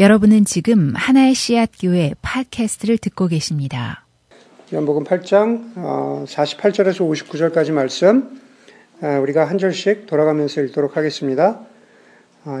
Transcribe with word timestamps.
여러분은 0.00 0.46
지금 0.46 0.94
하나의 0.96 1.34
씨앗 1.34 1.72
교회 1.78 2.14
팟캐스트를 2.22 2.96
듣고 2.96 3.26
계십니다. 3.26 4.06
연복음 4.72 5.04
8장 5.04 5.74
48절에서 6.24 7.06
59절까지 7.06 7.72
말씀 7.72 8.40
우리가 9.02 9.44
한 9.44 9.58
절씩 9.58 10.06
돌아가면서 10.06 10.62
읽도록 10.62 10.96
하겠습니다. 10.96 11.60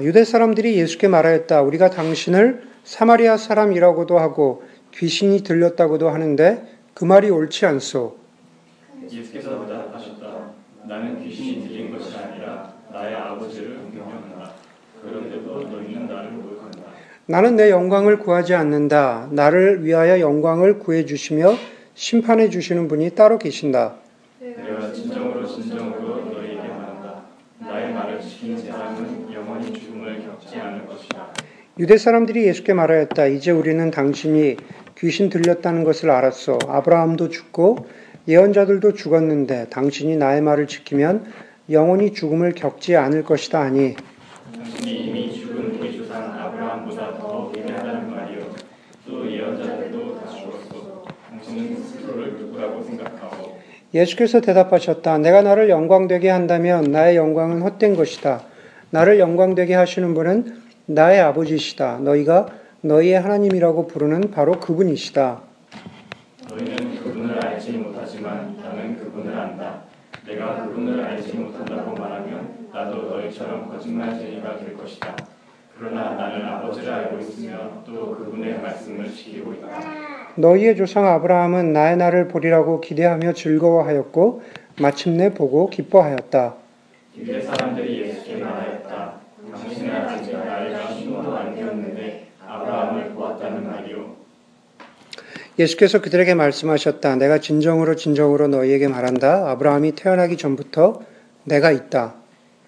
유대 0.02 0.22
사람들이 0.22 0.76
예수께 0.76 1.08
말하였다. 1.08 1.62
우리가 1.62 1.88
당신을 1.88 2.68
사마리아 2.84 3.38
사람이라고도 3.38 4.18
하고 4.18 4.62
귀신이 4.92 5.42
들렸다고도 5.42 6.10
하는데 6.10 6.62
그 6.92 7.06
말이 7.06 7.30
옳지 7.30 7.64
않소. 7.64 8.18
예수께서 9.10 9.66
대답하셨다. 9.66 10.50
나는 10.86 11.24
귀신이 11.24 11.66
들린 11.66 11.90
것이 11.90 12.14
아니라 12.18 12.74
나의 12.92 13.14
아버지를 13.14 13.78
경영한다. 13.94 14.52
그런데도 15.00 15.62
너희는 15.62 16.06
나를 16.06 16.32
모욕한다. 16.32 16.59
나는 17.30 17.54
내 17.54 17.70
영광을 17.70 18.18
구하지 18.18 18.54
않는다. 18.56 19.28
나를 19.30 19.84
위하여 19.84 20.18
영광을 20.18 20.80
구해 20.80 21.04
주시며 21.04 21.54
심판해 21.94 22.50
주시는 22.50 22.88
분이 22.88 23.10
따로 23.10 23.38
계신다. 23.38 23.94
내가 24.40 24.92
진정으로 24.92 25.46
진정으로 25.46 26.24
너희에게 26.24 26.56
말한다. 26.56 27.22
나의 27.60 27.94
말을 27.94 28.20
지키는 28.20 28.58
사람은 28.58 29.32
영원히 29.32 29.72
죽음을 29.72 30.26
겪지 30.26 30.56
않을 30.58 30.86
것이다. 30.86 31.28
유대 31.78 31.98
사람들이 31.98 32.48
예수께 32.48 32.74
말하였다. 32.74 33.26
이제 33.26 33.52
우리는 33.52 33.92
당신이 33.92 34.56
귀신 34.98 35.30
들렸다는 35.30 35.84
것을 35.84 36.10
알았어. 36.10 36.58
아브라함도 36.66 37.28
죽고 37.28 37.86
예언자들도 38.26 38.94
죽었는데 38.94 39.68
당신이 39.70 40.16
나의 40.16 40.40
말을 40.40 40.66
지키면 40.66 41.26
영원히 41.70 42.12
죽음을 42.12 42.54
겪지 42.54 42.96
않을 42.96 43.22
것이다 43.22 43.60
하니 43.60 43.94
당신이 44.54 45.06
이미 45.06 45.32
죽은 45.32 45.78
우리 45.78 45.96
조상 45.96 46.32
아브라함보다 46.38 47.18
더 47.18 47.48
위대하다는 47.54 48.10
말이요. 48.10 48.46
또 49.06 49.30
예언자들도 49.30 50.20
다 50.20 50.26
죽었어. 50.30 51.04
당신은 51.30 51.76
스스로를 51.76 52.34
누구라고 52.38 52.82
생각하오? 52.82 53.58
예수께서 53.94 54.40
대답하셨다. 54.40 55.18
내가 55.18 55.42
나를 55.42 55.68
영광되게 55.68 56.28
한다면 56.28 56.84
나의 56.84 57.16
영광은 57.16 57.62
헛된 57.62 57.96
것이다. 57.96 58.42
나를 58.90 59.18
영광되게 59.18 59.74
하시는 59.74 60.14
분은 60.14 60.60
나의 60.86 61.20
아버지시다. 61.20 61.98
너희가 61.98 62.46
너희의 62.82 63.20
하나님이라고 63.20 63.86
부르는 63.86 64.30
바로 64.30 64.52
그분이시다. 64.58 65.40
너희는 66.48 67.02
그분을 67.02 67.44
알지 67.44 67.72
못하지만 67.72 68.56
나는 68.62 68.96
그분을 68.96 69.36
안다. 69.36 69.82
내가 70.26 70.66
그분을 70.66 71.04
알지 71.04 71.34
못한다고 71.36 71.94
말하면 71.94 72.68
나도 72.72 73.02
너희처럼 73.02 73.68
거짓말쟁이가 73.68 74.58
될 74.58 74.76
것이다. 74.76 75.16
그러나 75.76 76.14
나는 76.14 76.44
아버지를 76.44 76.92
알고 76.92 77.18
있으며 77.18 77.82
또 77.86 78.16
그분의 78.16 78.58
말씀을 78.90 79.12
지키고 79.12 79.52
있다. 79.54 79.68
너희의 80.36 80.76
조상 80.76 81.06
아브라함은 81.06 81.72
나의 81.72 81.96
날을 81.96 82.28
보리라고 82.28 82.80
기대하며 82.80 83.32
즐거워하였고 83.32 84.42
마침내 84.80 85.32
보고 85.32 85.68
기뻐하였다. 85.70 86.54
유대 87.18 87.40
사람들이 87.40 88.02
예수께 88.02 88.36
말하였다. 88.36 89.14
당신은 89.52 89.96
아직 89.96 90.32
나이가 90.36 90.92
쉰도 90.94 91.36
안 91.36 91.54
되었는데 91.54 92.26
아브라함을 92.46 93.10
보았다는 93.10 93.66
말이오. 93.66 94.20
예수께서 95.58 96.00
그들에게 96.00 96.34
말씀하셨다. 96.34 97.16
내가 97.16 97.38
진정으로 97.38 97.96
진정으로 97.96 98.48
너희에게 98.48 98.88
말한다. 98.88 99.50
아브라함이 99.50 99.92
태어나기 99.92 100.36
전부터 100.36 101.02
내가 101.44 101.70
있다. 101.70 102.14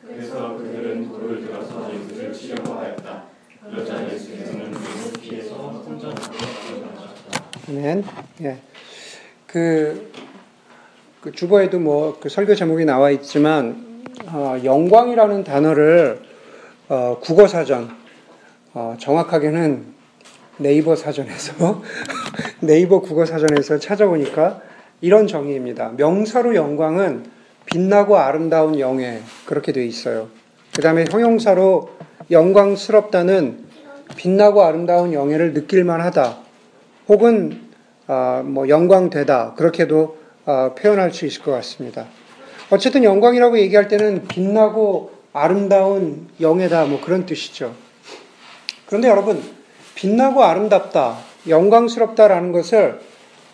그래서 0.06 0.56
그들은 0.56 1.08
돌을 1.08 1.40
들어서 1.40 1.90
예수를 1.94 2.32
치려고 2.32 2.74
하였다. 2.74 3.22
그러자 3.70 4.04
예수께서는 4.12 4.70
눈을 4.72 5.12
피해서 5.22 5.82
손전으로 5.82 6.16
가셨다. 6.16 7.51
아멘. 7.68 8.04
예. 8.42 8.56
그, 9.46 10.10
그 11.20 11.30
주보에도 11.30 11.78
뭐 11.78 12.18
그 12.20 12.28
설교 12.28 12.56
제목이 12.56 12.84
나와 12.84 13.10
있지만 13.10 14.04
어, 14.26 14.60
영광이라는 14.64 15.44
단어를 15.44 16.20
어, 16.88 17.18
국어 17.20 17.46
사전 17.46 17.90
어, 18.74 18.96
정확하게는 18.98 19.84
네이버 20.58 20.96
사전에서 20.96 21.82
네이버 22.60 23.00
국어 23.00 23.24
사전에서 23.24 23.78
찾아보니까 23.78 24.60
이런 25.00 25.26
정의입니다. 25.26 25.90
명사로 25.96 26.54
영광은 26.54 27.24
빛나고 27.66 28.16
아름다운 28.16 28.78
영예 28.78 29.22
그렇게 29.46 29.72
되어 29.72 29.84
있어요. 29.84 30.28
그 30.74 30.82
다음에 30.82 31.04
형용사로 31.08 31.90
영광스럽다는 32.30 33.66
빛나고 34.16 34.62
아름다운 34.62 35.12
영예를 35.12 35.54
느낄 35.54 35.84
만하다. 35.84 36.41
혹은 37.08 37.60
어, 38.08 38.42
뭐 38.44 38.68
영광되다 38.68 39.54
그렇게도 39.54 40.16
어, 40.46 40.74
표현할 40.78 41.12
수 41.12 41.26
있을 41.26 41.42
것 41.42 41.52
같습니다. 41.52 42.06
어쨌든 42.70 43.04
영광이라고 43.04 43.58
얘기할 43.58 43.88
때는 43.88 44.26
빛나고 44.28 45.12
아름다운 45.32 46.28
영예다 46.40 46.86
뭐 46.86 47.00
그런 47.00 47.26
뜻이죠. 47.26 47.74
그런데 48.86 49.08
여러분 49.08 49.42
빛나고 49.94 50.42
아름답다, 50.42 51.18
영광스럽다라는 51.48 52.52
것을 52.52 53.00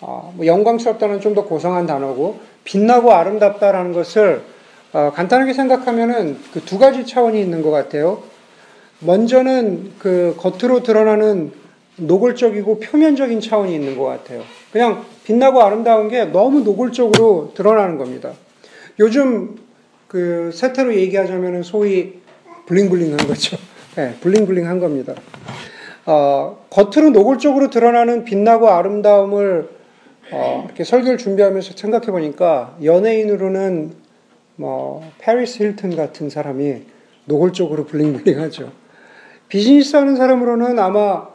어, 0.01 0.33
뭐 0.37 0.47
영광스럽다는 0.47 1.21
좀 1.21 1.35
더 1.35 1.45
고상한 1.45 1.87
단어고 1.87 2.41
빛나고 2.65 3.13
아름답다라는 3.13 3.93
것을 3.93 4.43
어, 4.93 5.13
간단하게 5.15 5.53
생각하면은 5.53 6.39
그 6.53 6.61
두 6.65 6.79
가지 6.79 7.05
차원이 7.07 7.41
있는 7.41 7.63
것 7.63 7.71
같아요. 7.71 8.23
먼저는 9.01 9.93
그 9.99 10.35
겉으로 10.39 10.83
드러나는 10.83 11.53
노골적이고 11.99 12.81
표면적인 12.81 13.41
차원이 13.41 13.75
있는 13.75 13.97
것 13.97 14.05
같아요. 14.05 14.43
그냥 14.73 15.05
빛나고 15.25 15.63
아름다운 15.63 16.09
게 16.09 16.25
너무 16.25 16.61
노골적으로 16.61 17.53
드러나는 17.55 17.99
겁니다. 17.99 18.33
요즘 18.99 19.57
그 20.07 20.51
세태로 20.53 20.95
얘기하자면 20.95 21.63
소위 21.63 22.21
블링블링한 22.67 23.19
거죠. 23.27 23.57
네, 23.97 24.15
블링블링한 24.21 24.81
겁니다. 24.81 25.15
어, 26.07 26.65
겉으로 26.71 27.11
노골적으로 27.11 27.71
드러나는 27.71 28.25
빛나고 28.25 28.69
아름다움을 28.69 29.69
어, 30.31 30.65
이렇게 30.67 30.85
설교를 30.85 31.19
준비하면서 31.19 31.73
생각해 31.77 32.07
보니까 32.07 32.77
연예인으로는 32.83 33.93
뭐 34.57 35.11
패리스 35.19 35.63
힐튼 35.63 35.97
같은 35.97 36.31
사람이 36.31 36.83
노골적으로 37.27 37.87
블링블링하죠. 37.87 38.73
비즈니스 39.49 39.97
하는 39.97 40.17
사람으로는 40.17 40.79
아마 40.79 41.29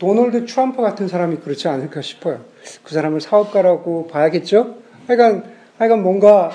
도널드 0.00 0.46
트럼프 0.46 0.80
같은 0.80 1.08
사람이 1.08 1.36
그렇지 1.36 1.68
않을까 1.68 2.00
싶어요. 2.00 2.40
그 2.82 2.94
사람을 2.94 3.20
사업가라고 3.20 4.06
봐야겠죠? 4.06 4.76
하여간, 5.06 5.44
하여간 5.76 6.02
뭔가 6.02 6.50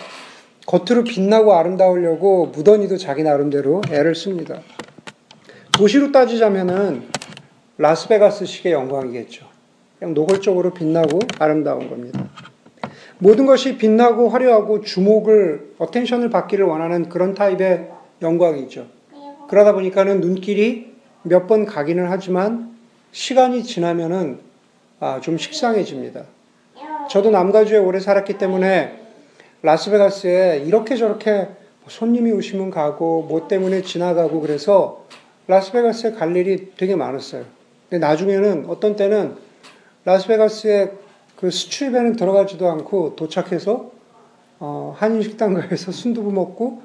겉으로 0.65 1.03
빛나고 1.03 1.53
아름다우려고 1.53 2.47
무던히도 2.47 2.97
자기 2.97 3.21
나름대로 3.21 3.83
애를 3.91 4.15
씁니다. 4.15 4.61
도시로 5.77 6.11
따지자면은 6.11 7.03
라스베가스식의 7.77 8.73
영광이겠죠. 8.73 9.45
그냥 9.99 10.15
노골적으로 10.15 10.73
빛나고 10.73 11.19
아름다운 11.37 11.87
겁니다. 11.87 12.27
모든 13.19 13.45
것이 13.45 13.77
빛나고 13.77 14.29
화려하고 14.29 14.81
주목을, 14.81 15.75
attention을 15.77 16.31
받기를 16.31 16.65
원하는 16.65 17.09
그런 17.09 17.35
타입의 17.35 17.91
영광이죠. 18.23 18.87
그러다 19.49 19.73
보니까는 19.73 20.19
눈길이 20.19 20.95
몇 21.21 21.45
번 21.45 21.65
가기는 21.65 22.07
하지만 22.09 22.74
시간이 23.15 23.63
지나면은 23.63 24.39
아, 24.99 25.21
좀 25.21 25.37
식상해집니다. 25.37 26.25
저도 27.09 27.29
남가주에 27.29 27.77
오래 27.77 28.01
살았기 28.01 28.37
때문에 28.37 28.99
라스베가스에 29.61 30.63
이렇게 30.65 30.97
저렇게 30.97 31.47
손님이 31.87 32.33
오시면 32.33 32.71
가고 32.71 33.23
뭐 33.23 33.47
때문에 33.47 33.83
지나가고 33.83 34.41
그래서 34.41 35.05
라스베가스에 35.47 36.11
갈 36.11 36.35
일이 36.35 36.73
되게 36.75 36.97
많았어요. 36.97 37.45
근데 37.89 38.05
나중에는 38.05 38.65
어떤 38.67 38.97
때는 38.97 39.35
라스베가스에 40.03 40.91
그 41.37 41.49
수출입에는 41.51 42.17
들어가지도 42.17 42.69
않고 42.69 43.15
도착해서 43.15 43.91
어, 44.59 44.93
한인 44.97 45.21
식당가에서 45.21 45.93
순두부 45.93 46.33
먹고 46.33 46.81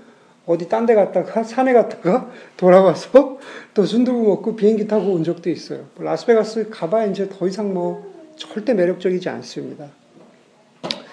어디 0.47 0.69
딴 0.69 0.87
데 0.87 0.95
갔다가 0.95 1.43
산에 1.43 1.73
갔다가 1.73 2.31
돌아와서 2.57 3.39
또 3.75 3.85
순두부 3.85 4.23
먹고 4.25 4.57
비행기 4.57 4.89
타고 4.89 5.13
온 5.13 5.23
적도 5.25 5.51
있어요. 5.51 5.85
라스베가스 5.99 6.71
가봐야 6.71 7.07
이제 7.07 7.29
더 7.29 7.47
이상 7.47 7.73
뭐 7.73 8.11
절대 8.37 8.75
매력적이지 8.75 9.29
않습니다. 9.29 9.87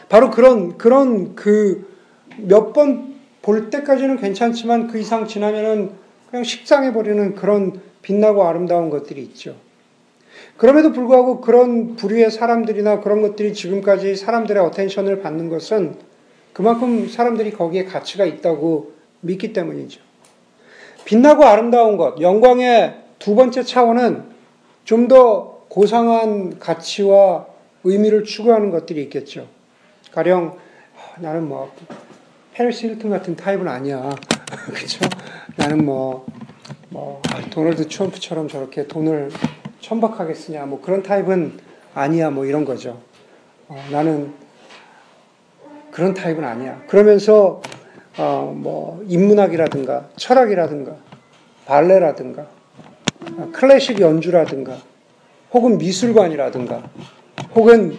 바로 0.09 0.31
그런 0.31 0.77
그런 0.77 1.35
그 1.35 1.85
몇 2.39 2.73
번 2.73 3.17
볼 3.41 3.69
때까지는 3.69 4.17
괜찮지만 4.17 4.87
그 4.87 4.99
이상 4.99 5.25
지나면은 5.25 5.91
그냥 6.29 6.43
식상해 6.43 6.91
버리는 6.91 7.33
그런 7.33 7.79
빛나고 8.01 8.43
아름다운 8.45 8.89
것들이 8.89 9.21
있죠. 9.21 9.55
그럼에도 10.57 10.91
불구하고 10.91 11.39
그런 11.39 11.95
부류의 11.95 12.29
사람들이나 12.29 12.99
그런 12.99 13.21
것들이 13.21 13.53
지금까지 13.53 14.17
사람들의 14.17 14.61
attention을 14.63 15.21
받는 15.21 15.47
것은 15.47 15.95
그만큼 16.51 17.07
사람들이 17.07 17.51
거기에 17.51 17.85
가치가 17.85 18.25
있다고 18.25 18.91
믿기 19.27 19.53
때문이죠. 19.53 20.01
빛나고 21.05 21.45
아름다운 21.45 21.97
것, 21.97 22.19
영광의 22.19 22.95
두 23.19 23.35
번째 23.35 23.63
차원은 23.63 24.23
좀 24.83 25.07
더 25.07 25.57
고상한 25.67 26.59
가치와 26.59 27.45
의미를 27.83 28.23
추구하는 28.23 28.71
것들이 28.71 29.03
있겠죠. 29.03 29.47
가령 30.11 30.47
어, 30.47 30.99
나는 31.17 31.47
뭐 31.47 31.71
페리스 32.53 32.87
힐튼 32.87 33.09
같은 33.09 33.35
타입은 33.35 33.67
아니야. 33.67 34.09
그렇죠? 34.65 35.05
나는 35.55 35.85
뭐, 35.85 36.25
뭐 36.89 37.21
도널드 37.51 37.87
트럼프처럼 37.87 38.47
저렇게 38.47 38.87
돈을 38.87 39.29
천박하게 39.79 40.33
쓰냐 40.33 40.65
뭐 40.65 40.81
그런 40.81 41.03
타입은 41.03 41.59
아니야 41.93 42.29
뭐 42.31 42.45
이런 42.45 42.65
거죠. 42.65 42.99
어, 43.67 43.75
나는 43.91 44.33
그런 45.91 46.13
타입은 46.13 46.43
아니야. 46.43 46.81
그러면서 46.87 47.61
어, 48.17 48.51
뭐 48.55 49.03
인문학이라든가 49.07 50.09
철학이라든가 50.15 50.95
발레라든가 51.65 52.47
어, 53.37 53.49
클래식 53.51 53.99
연주라든가 53.99 54.77
혹은 55.51 55.77
미술관이라든가 55.77 56.83
혹은 57.55 57.97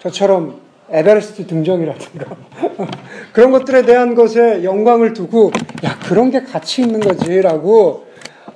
저처럼 0.00 0.60
에베레스트 0.90 1.46
등정이라든가 1.46 2.36
그런 3.32 3.52
것들에 3.52 3.82
대한 3.82 4.14
것에 4.14 4.64
영광을 4.64 5.12
두고 5.12 5.52
야 5.84 5.98
그런 6.00 6.30
게 6.30 6.42
가치 6.42 6.82
있는 6.82 6.98
거지라고 6.98 8.06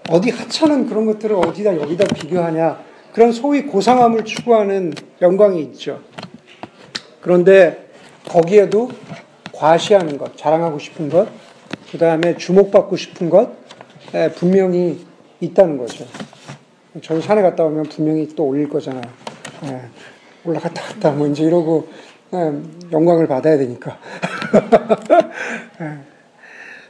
어디 0.09 0.31
하찮은 0.31 0.87
그런 0.87 1.07
것들을 1.07 1.37
어디다 1.37 1.77
여기다 1.77 2.07
비교하냐 2.13 2.83
그런 3.13 3.31
소위 3.31 3.63
고상함을 3.63 4.25
추구하는 4.25 4.93
영광이 5.23 5.63
있죠. 5.63 6.01
그런데 7.21 7.89
거기에도 8.29 8.91
과시하는 9.55 10.19
것, 10.19 10.37
자랑하고 10.37 10.79
싶은 10.79 11.09
것, 11.09 11.29
그 11.91 11.99
다음에 11.99 12.37
주목받고 12.37 12.97
싶은 12.97 13.31
것, 13.31 13.51
분명히 14.37 15.05
있다는 15.41 15.77
거죠. 15.77 16.05
저도 17.03 17.21
산에 17.21 17.43
갔다 17.43 17.65
오면 17.65 17.85
분명히 17.85 18.29
또 18.37 18.45
올릴 18.45 18.69
거잖아요. 18.69 19.03
예, 19.65 19.81
올라갔다 20.45 20.83
갔다 20.83 21.11
뭐 21.11 21.27
이제 21.27 21.43
이러고 21.43 21.89
예, 22.33 22.53
영광을 22.93 23.27
받아야 23.27 23.57
되니까. 23.57 23.99
예. 25.81 25.99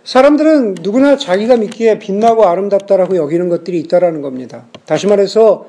사람들은 0.04 0.76
누구나 0.82 1.16
자기가 1.16 1.56
믿기에 1.56 1.98
빛나고 1.98 2.46
아름답다라고 2.46 3.16
여기는 3.16 3.48
것들이 3.48 3.80
있다라는 3.80 4.20
겁니다. 4.20 4.66
다시 4.84 5.06
말해서 5.06 5.68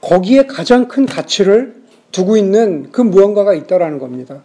거기에 0.00 0.46
가장 0.46 0.86
큰 0.86 1.06
가치를 1.06 1.74
두고 2.12 2.36
있는 2.36 2.92
그 2.92 3.00
무언가가 3.00 3.54
있다라는 3.54 3.98
겁니다. 3.98 4.44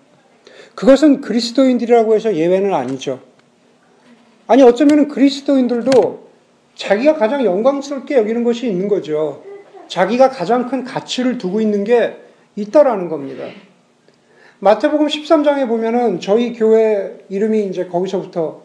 그것은 0.75 1.21
그리스도인들이라고 1.21 2.16
해서 2.16 2.36
예외는 2.36 2.74
아니죠. 2.74 3.19
아니 4.48 4.63
어쩌면 4.63 5.07
그리스도인들도 5.07 6.30
자기가 6.75 7.16
가장 7.16 7.44
영광스럽게 7.44 8.16
여기는 8.16 8.44
것이 8.44 8.68
있는 8.68 8.88
거죠. 8.88 9.44
자기가 9.88 10.30
가장 10.30 10.68
큰 10.68 10.83
가치를 10.83 11.38
두고 11.38 11.62
있는 11.62 11.83
게 11.83 12.18
있다라는 12.56 13.10
겁니다. 13.10 13.45
마태복음 14.60 15.07
13장에 15.07 15.68
보면은 15.68 16.19
저희 16.19 16.54
교회 16.54 17.18
이름이 17.30 17.65
이제 17.65 17.86
거기서부터 17.86 18.63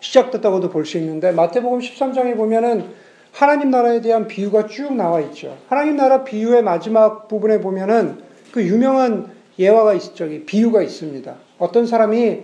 시작됐다고도 0.00 0.70
볼 0.70 0.84
수 0.84 0.98
있는데 0.98 1.32
마태복음 1.32 1.80
13장에 1.80 2.36
보면은 2.36 2.86
하나님 3.32 3.70
나라에 3.70 4.00
대한 4.00 4.26
비유가 4.28 4.66
쭉 4.66 4.94
나와 4.94 5.20
있죠. 5.20 5.58
하나님 5.68 5.96
나라 5.96 6.24
비유의 6.24 6.62
마지막 6.62 7.28
부분에 7.28 7.60
보면은 7.60 8.18
그 8.52 8.62
유명한 8.62 9.35
예화가 9.58 9.94
있죠. 9.94 10.28
비유가 10.46 10.82
있습니다. 10.82 11.34
어떤 11.58 11.86
사람이 11.86 12.40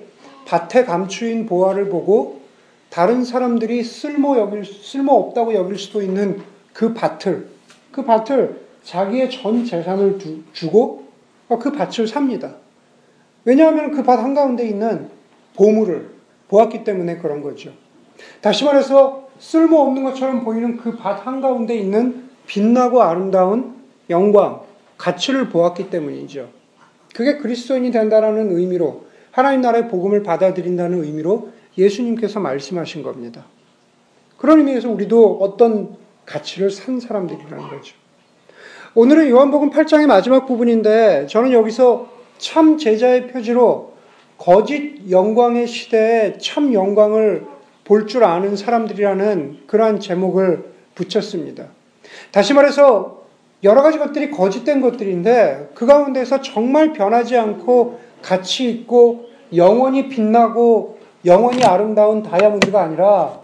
밭에 0.46 0.84
감추인 0.84 1.46
보화를 1.46 1.88
보고 1.88 2.40
다른 2.90 3.24
사람들이 3.24 3.84
쓸모 3.84 4.36
여길, 4.38 4.64
쓸모 4.64 5.12
없다고 5.12 5.54
여길 5.54 5.78
수도 5.78 6.02
있는 6.02 6.42
그 6.72 6.92
밭을, 6.94 7.48
그 7.90 8.04
밭을 8.04 8.60
자기의 8.82 9.30
전 9.30 9.64
재산을 9.64 10.18
두, 10.18 10.40
주고 10.52 11.04
그 11.48 11.72
밭을 11.72 12.06
삽니다. 12.08 12.54
왜냐하면 13.44 13.90
그 13.92 14.02
밭 14.02 14.18
한가운데 14.18 14.66
있는 14.66 15.08
보물을 15.54 16.10
보았기 16.48 16.84
때문에 16.84 17.18
그런 17.18 17.42
거죠. 17.42 17.72
다시 18.40 18.64
말해서 18.64 19.28
쓸모 19.38 19.78
없는 19.80 20.04
것처럼 20.04 20.44
보이는 20.44 20.76
그 20.76 20.96
밭 20.96 21.26
한가운데 21.26 21.74
있는 21.76 22.28
빛나고 22.46 23.02
아름다운 23.02 23.74
영광, 24.10 24.62
가치를 24.98 25.48
보았기 25.50 25.90
때문이죠. 25.90 26.48
그게 27.14 27.36
그리스도인이 27.36 27.90
된다는 27.90 28.56
의미로 28.56 29.04
하나님 29.30 29.60
나라의 29.60 29.88
복음을 29.88 30.22
받아들인다는 30.22 31.04
의미로 31.04 31.50
예수님께서 31.76 32.40
말씀하신 32.40 33.02
겁니다. 33.02 33.46
그런 34.36 34.58
의미에서 34.58 34.90
우리도 34.90 35.38
어떤 35.40 35.96
가치를 36.26 36.70
산 36.70 37.00
사람들이라는 37.00 37.68
거죠. 37.68 37.94
오늘은 38.94 39.30
요한복음 39.30 39.70
8장의 39.70 40.06
마지막 40.06 40.46
부분인데 40.46 41.26
저는 41.28 41.52
여기서 41.52 42.10
참 42.38 42.76
제자의 42.76 43.28
표지로 43.28 43.92
거짓 44.36 45.10
영광의 45.10 45.66
시대에 45.66 46.38
참 46.38 46.72
영광을 46.74 47.46
볼 47.84 48.06
줄 48.06 48.24
아는 48.24 48.56
사람들이라는 48.56 49.64
그러한 49.66 50.00
제목을 50.00 50.72
붙였습니다. 50.94 51.66
다시 52.30 52.54
말해서 52.54 53.21
여러 53.64 53.82
가지 53.82 53.98
것들이 53.98 54.30
거짓된 54.30 54.80
것들인데 54.80 55.70
그 55.74 55.86
가운데서 55.86 56.40
정말 56.42 56.92
변하지 56.92 57.36
않고 57.36 58.00
가치 58.20 58.68
있고 58.70 59.26
영원히 59.54 60.08
빛나고 60.08 60.98
영원히 61.24 61.62
아름다운 61.64 62.22
다이아몬드가 62.22 62.82
아니라? 62.82 63.40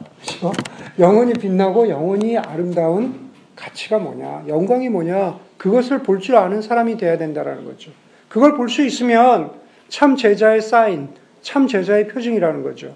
영원히 0.99 1.33
빛나고 1.35 1.89
영원히 1.89 2.37
아름다운 2.37 3.29
가치가 3.55 3.99
뭐냐, 3.99 4.45
영광이 4.49 4.89
뭐냐, 4.89 5.39
그것을 5.57 6.03
볼 6.03 6.21
줄 6.21 6.37
아는 6.37 6.63
사람이 6.63 6.97
되어야 6.97 7.19
된다는 7.19 7.65
거죠. 7.65 7.91
그걸 8.29 8.57
볼 8.57 8.69
수 8.69 8.83
있으면 8.85 9.53
참 9.89 10.17
제자의 10.17 10.61
사인, 10.61 11.09
참 11.43 11.67
제자의 11.69 12.09
표징이라는 12.09 12.63
거죠. 12.63 12.95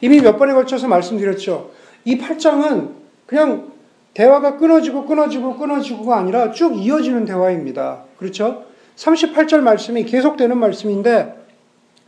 이미 0.00 0.20
몇 0.20 0.38
번에 0.38 0.52
걸쳐서 0.52 0.88
말씀드렸죠. 0.88 1.70
이 2.04 2.18
8장은 2.18 2.90
그냥 3.26 3.69
대화가 4.14 4.56
끊어지고 4.56 5.06
끊어지고 5.06 5.56
끊어지고가 5.56 6.16
아니라 6.16 6.50
쭉 6.50 6.76
이어지는 6.76 7.24
대화입니다. 7.24 8.04
그렇죠? 8.18 8.64
38절 8.96 9.60
말씀이 9.60 10.04
계속되는 10.04 10.56
말씀인데 10.58 11.34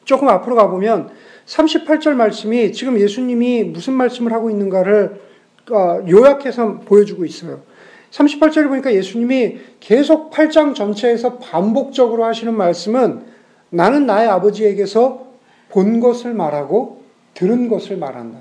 조금 0.04 0.28
앞으로 0.28 0.56
가보면 0.56 1.10
38절 1.46 2.14
말씀이 2.14 2.72
지금 2.72 2.98
예수님이 2.98 3.64
무슨 3.64 3.94
말씀을 3.94 4.32
하고 4.32 4.50
있는가를 4.50 5.20
어, 5.70 6.04
요약해서 6.08 6.80
보여주고 6.80 7.24
있어요. 7.24 7.60
38절에 8.10 8.68
보니까 8.68 8.92
예수님이 8.92 9.58
계속 9.80 10.30
8장 10.30 10.74
전체에서 10.74 11.38
반복적으로 11.38 12.24
하시는 12.24 12.54
말씀은 12.54 13.22
나는 13.70 14.06
나의 14.06 14.28
아버지에게서 14.28 15.26
본 15.70 16.00
것을 16.00 16.34
말하고 16.34 17.02
들은 17.34 17.68
것을 17.68 17.96
말한다. 17.96 18.38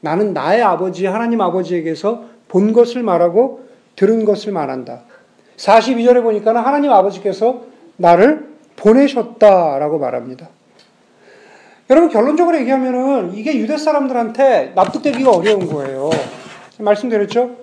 나는 0.00 0.32
나의 0.32 0.62
아버지, 0.62 1.06
하나님 1.06 1.40
아버지에게서 1.40 2.31
본 2.52 2.74
것을 2.74 3.02
말하고 3.02 3.64
들은 3.96 4.26
것을 4.26 4.52
말한다. 4.52 5.04
42절에 5.56 6.22
보니까 6.22 6.54
하나님 6.62 6.92
아버지께서 6.92 7.62
나를 7.96 8.52
보내셨다라고 8.76 9.98
말합니다. 9.98 10.50
여러분 11.88 12.10
결론적으로 12.10 12.58
얘기하면은 12.58 13.32
이게 13.34 13.56
유대 13.56 13.78
사람들한테 13.78 14.72
납득되기가 14.74 15.30
어려운 15.30 15.66
거예요. 15.66 16.10
말씀드렸죠? 16.78 17.56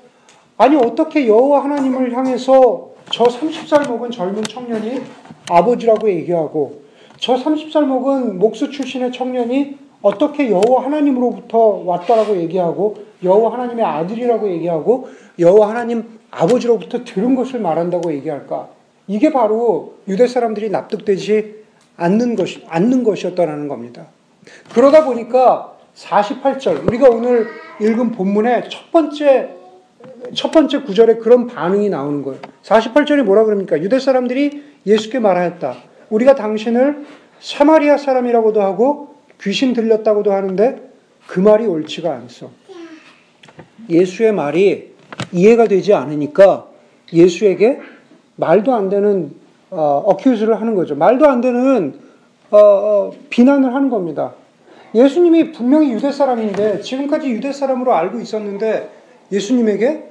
아니 0.58 0.76
어떻게 0.76 1.28
여호와 1.28 1.64
하나님을 1.66 2.16
향해서 2.16 2.90
저 3.12 3.26
30살 3.26 3.88
먹은 3.88 4.10
젊은 4.10 4.44
청년이 4.44 5.02
아버지라고 5.52 6.10
얘기하고 6.10 6.82
저 7.20 7.36
30살 7.36 7.86
먹은 7.86 8.40
목수 8.40 8.72
출신의 8.72 9.12
청년이 9.12 9.78
어떻게 10.02 10.50
여호와 10.50 10.86
하나님으로부터 10.86 11.58
왔다라고 11.58 12.38
얘기하고 12.38 12.98
여호와 13.24 13.54
하나님의 13.54 13.84
아들이라고 13.84 14.50
얘기하고 14.52 15.10
여호와 15.38 15.70
하나님 15.70 16.20
아버지로부터 16.32 17.04
들은 17.04 17.36
것을 17.36 17.60
말한다고 17.60 18.14
얘기할까? 18.14 18.70
이게 19.08 19.32
바로 19.32 19.96
유대 20.08 20.28
사람들이 20.28 20.70
납득되지 20.70 21.56
않는 21.98 22.36
것이 22.36 22.64
않는 22.70 23.04
것이었다라는 23.04 23.68
겁니다. 23.68 24.08
그러다 24.74 25.04
보니까 25.06 25.76
48절 25.96 26.88
우리가 26.88 27.10
오늘 27.10 27.48
읽은 27.82 28.12
본문의 28.12 28.70
첫 28.70 28.92
번째 28.92 29.56
첫 30.34 30.52
번째 30.52 30.84
구절에 30.84 31.16
그런 31.16 31.48
반응이 31.48 31.90
나오는 31.90 32.22
거예요. 32.22 32.40
48절에 32.64 33.24
뭐라 33.24 33.44
그럽니까? 33.44 33.80
유대 33.82 34.00
사람들이 34.00 34.64
예수께 34.86 35.20
말하였다. 35.20 35.76
우리가 36.10 36.36
당신을 36.36 37.06
사마리아 37.40 37.98
사람이라고도 37.98 38.62
하고 38.62 39.09
귀신 39.42 39.74
들렸다고도 39.74 40.32
하는데 40.32 40.90
그 41.28 41.40
말이 41.40 41.66
옳지가 41.66 42.12
않소. 42.14 42.50
예수의 43.90 44.34
말이 44.34 44.94
이해가 45.32 45.68
되지 45.68 45.94
않으니까 45.94 46.68
예수에게 47.14 47.80
말도 48.36 48.74
안 48.74 48.90
되는 48.90 49.34
어, 49.72 50.04
어큐즈를 50.06 50.60
하는 50.60 50.76
거죠. 50.76 50.96
말도 50.96 51.28
안 51.28 51.42
되는 51.42 52.00
어, 52.52 52.58
어, 52.58 53.12
비난을 53.30 53.74
하는 53.74 53.90
겁니다. 53.90 54.34
예수님이 54.96 55.52
분명히 55.52 55.92
유대 55.92 56.12
사람인데 56.12 56.82
지금까지 56.82 57.30
유대 57.30 57.52
사람으로 57.52 57.94
알고 57.94 58.20
있었는데 58.20 58.90
예수님에게 59.32 60.04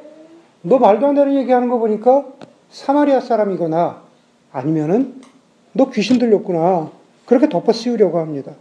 너 0.63 0.79
말도 0.79 1.07
안 1.07 1.15
되는 1.15 1.35
얘기하는 1.35 1.69
거 1.69 1.79
보니까 1.79 2.27
사마리아 2.71 3.21
사람이거나 3.21 4.03
아니면은 4.53 5.21
너 5.73 5.91
귀신 5.91 6.19
들렸구나. 6.19 6.91
그렇게 7.27 7.49
덮어 7.49 7.73
씌우려고 7.73 8.19
합니다. 8.19 8.53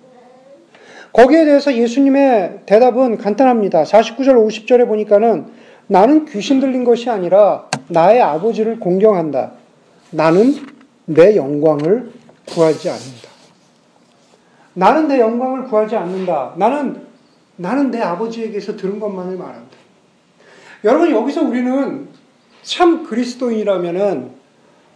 거기에 1.18 1.46
대해서 1.46 1.74
예수님의 1.74 2.60
대답은 2.68 3.18
간단합니다. 3.18 3.82
49절, 3.82 4.36
50절에 4.48 4.88
보니까는 4.88 5.48
나는 5.88 6.26
귀신 6.26 6.60
들린 6.60 6.84
것이 6.84 7.10
아니라 7.10 7.68
나의 7.88 8.22
아버지를 8.22 8.80
공경한다. 8.80 9.54
나는 10.12 10.54
내 11.06 11.36
영광을 11.36 12.12
구하지 12.46 12.90
않는다. 12.92 13.30
나는 14.76 15.08
내 15.08 15.20
영광을 15.20 15.64
구하지 15.64 15.96
않는다. 15.96 16.54
나는, 16.56 17.02
나는 17.56 17.90
내 17.90 18.00
아버지에게서 18.00 18.78
들은 18.78 19.00
것만을 19.00 19.38
말한다. 19.38 19.76
여러분, 20.84 21.10
여기서 21.10 21.42
우리는 21.42 22.10
참 22.62 23.04
그리스도인이라면은 23.04 24.30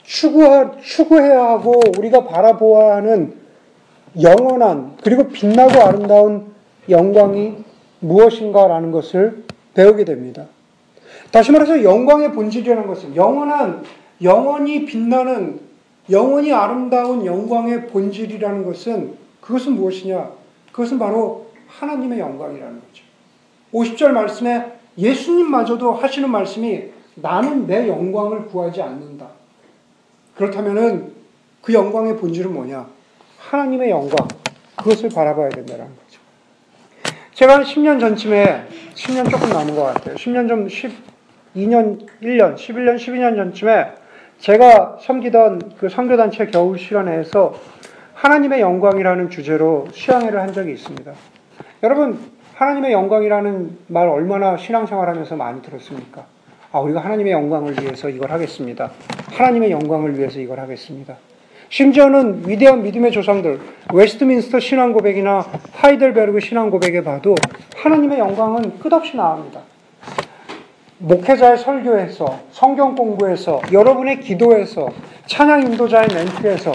추구하, 0.04 0.78
추구해야 0.84 1.44
하고 1.46 1.82
우리가 1.98 2.25
바라보아야 2.25 2.98
하는 2.98 3.40
영원한 4.20 4.98
그리고 5.03 5.27
빛나고 5.30 5.82
아름다운 5.82 6.51
영광이 6.89 7.58
무엇인가라는 8.00 8.91
것을 8.91 9.44
배우게 9.74 10.06
됩니다. 10.06 10.48
다시 11.32 11.51
말해서 11.51 11.84
영광의 11.84 12.34
본질이라는 12.34 12.88
것은 12.88 13.15
영원한 13.15 13.84
영원히 14.22 14.86
빛나는 14.86 15.60
영원히 16.10 16.51
아름다운 16.51 17.25
영광의 17.25 17.88
본질이라는 17.88 18.65
것은 18.65 19.15
그것은 19.39 19.74
무엇이냐? 19.74 20.32
그것은 20.72 21.00
바로 21.00 21.48
하나님의 21.68 22.20
영광이라는 22.20 22.82
거죠. 22.82 23.03
50절 23.74 24.12
말씀에 24.12 24.74
예수님마저도 24.98 25.94
하시는 25.94 26.30
말씀이 26.30 26.86
나는 27.15 27.65
내 27.65 27.88
영광을 27.88 28.46
구하지 28.48 28.82
않는다. 28.82 29.27
그렇다면은 30.36 31.13
그 31.62 31.74
영광의 31.74 32.18
본질은 32.18 32.53
뭐냐? 32.53 32.88
하나님의 33.50 33.89
영광. 33.89 34.27
그것을 34.75 35.10
바라봐야 35.10 35.50
된다는 35.50 35.86
거죠. 35.86 36.21
제가 37.33 37.55
한 37.55 37.63
10년 37.63 38.00
전쯤에, 38.00 38.67
10년 38.93 39.29
조금 39.29 39.50
남은 39.50 39.75
것 39.75 39.83
같아요. 39.83 40.15
10년 40.15 40.48
좀, 40.48 40.67
12년, 40.67 42.07
1년, 42.21 42.55
11년, 42.55 42.95
12년 42.95 43.36
전쯤에 43.36 43.93
제가 44.39 44.98
섬기던 45.01 45.74
그 45.77 45.89
선교단체 45.89 46.48
겨울 46.48 46.77
실현회에서 46.79 47.53
하나님의 48.13 48.62
영광이라는 48.62 49.29
주제로 49.29 49.88
수양회를 49.91 50.39
한 50.39 50.53
적이 50.53 50.74
있습니다. 50.74 51.12
여러분, 51.83 52.19
하나님의 52.55 52.91
영광이라는 52.91 53.77
말 53.88 54.07
얼마나 54.07 54.57
신앙생활하면서 54.57 55.36
많이 55.36 55.62
들었습니까? 55.62 56.25
아, 56.71 56.79
우리가 56.79 57.01
하나님의 57.01 57.33
영광을 57.33 57.74
위해서 57.81 58.07
이걸 58.10 58.31
하겠습니다. 58.31 58.91
하나님의 59.31 59.71
영광을 59.71 60.17
위해서 60.17 60.39
이걸 60.39 60.60
하겠습니다. 60.60 61.17
심지어는 61.72 62.44
위대한 62.48 62.84
믿음의 62.84 63.13
조상들, 63.13 63.62
웨스트민스터 63.94 64.60
신앙 64.60 64.92
고백이나 64.92 65.46
하이델베르그 65.72 66.42
신앙 66.42 66.70
고백에 66.70 67.01
봐도 67.01 67.34
하나님의 67.78 68.20
영광은 68.20 68.80
끝없이 68.80 69.16
나옵니다. 69.16 69.62
목회자의 70.98 71.58
설교에서, 71.58 72.40
성경 72.51 72.94
공부에서, 72.94 73.62
여러분의 73.72 74.20
기도에서, 74.20 74.90
찬양 75.28 75.63
인도자의 75.68 76.10
멘트에서 76.13 76.74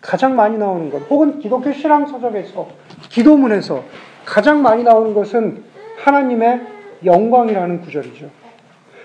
가장 0.00 0.34
많이 0.34 0.56
나오는 0.56 0.88
것, 0.88 1.02
혹은 1.10 1.40
기독교 1.40 1.70
신앙 1.70 2.06
서적에서, 2.06 2.68
기도문에서 3.10 3.84
가장 4.24 4.62
많이 4.62 4.82
나오는 4.82 5.12
것은 5.12 5.62
하나님의 6.02 6.62
영광이라는 7.04 7.82
구절이죠. 7.82 8.30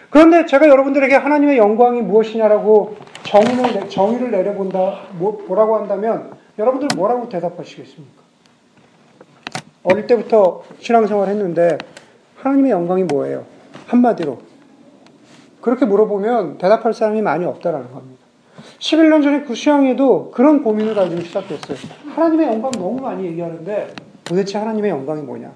그런데 0.09 0.45
제가 0.45 0.69
여러분들에게 0.69 1.15
하나님의 1.15 1.57
영광이 1.57 2.01
무엇이냐라고 2.01 2.95
정의를, 3.25 3.89
정의를 3.89 4.31
내려본다, 4.31 5.07
뭐, 5.13 5.43
뭐라고 5.47 5.77
한다면 5.77 6.31
여러분들 6.57 6.89
뭐라고 6.95 7.29
대답하시겠습니까? 7.29 8.23
어릴 9.83 10.07
때부터 10.07 10.63
신앙생활 10.79 11.29
했는데 11.29 11.77
하나님의 12.37 12.71
영광이 12.71 13.03
뭐예요? 13.03 13.45
한마디로. 13.87 14.39
그렇게 15.61 15.85
물어보면 15.85 16.57
대답할 16.57 16.93
사람이 16.93 17.21
많이 17.21 17.45
없다라는 17.45 17.91
겁니다. 17.91 18.23
11년 18.79 19.23
전에 19.23 19.43
그 19.43 19.55
수양에도 19.55 20.31
그런 20.31 20.63
고민을 20.63 20.93
가지고 20.93 21.21
시작했어요. 21.21 21.77
하나님의 22.15 22.47
영광 22.47 22.71
너무 22.71 22.99
많이 22.99 23.25
얘기하는데 23.25 23.93
도대체 24.23 24.57
하나님의 24.57 24.91
영광이 24.91 25.21
뭐냐? 25.21 25.51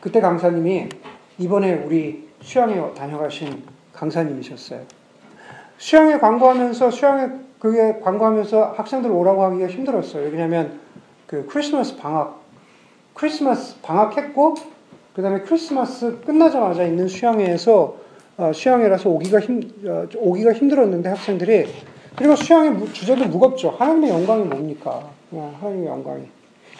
그때 0.00 0.20
강사님이 0.20 0.88
이번에 1.38 1.82
우리 1.84 2.28
수양에 2.42 2.92
다녀가신 2.94 3.62
강사님이셨어요. 3.92 4.82
수양에 5.84 6.18
광고하면서 6.18 6.90
수양에 6.90 7.28
그게 7.58 8.00
광고하면서 8.00 8.72
학생들 8.78 9.10
오라고 9.10 9.44
하기가 9.44 9.68
힘들었어요. 9.68 10.30
왜냐하면 10.30 10.80
그 11.26 11.46
크리스마스 11.46 11.98
방학 11.98 12.40
크리스마스 13.12 13.78
방학했고 13.82 14.54
그 15.14 15.20
다음에 15.20 15.40
크리스마스 15.40 16.20
끝나자마자 16.20 16.84
있는 16.84 17.06
수양회에서 17.06 17.96
어, 18.38 18.52
수양회라서 18.54 19.10
오기가 19.10 19.40
힘 19.40 19.60
어, 19.84 20.06
오기가 20.16 20.54
힘들었는데 20.54 21.10
학생들이 21.10 21.66
그리고 22.16 22.34
수양의 22.34 22.90
주제도 22.94 23.26
무겁죠. 23.26 23.68
하나님의 23.68 24.08
영광이 24.08 24.44
뭡니까? 24.44 25.10
하나님의 25.30 25.86
영광이. 25.86 26.22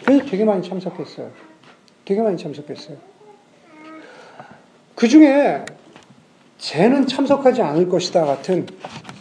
그래서 0.03 0.25
되게 0.25 0.43
많이 0.45 0.67
참석했어요. 0.67 1.29
되게 2.05 2.23
많이 2.23 2.37
참석했어요. 2.37 2.97
그 4.95 5.07
중에 5.07 5.63
쟤는 6.57 7.05
참석하지 7.07 7.61
않을 7.61 7.89
것이다 7.89 8.25
같은 8.25 8.65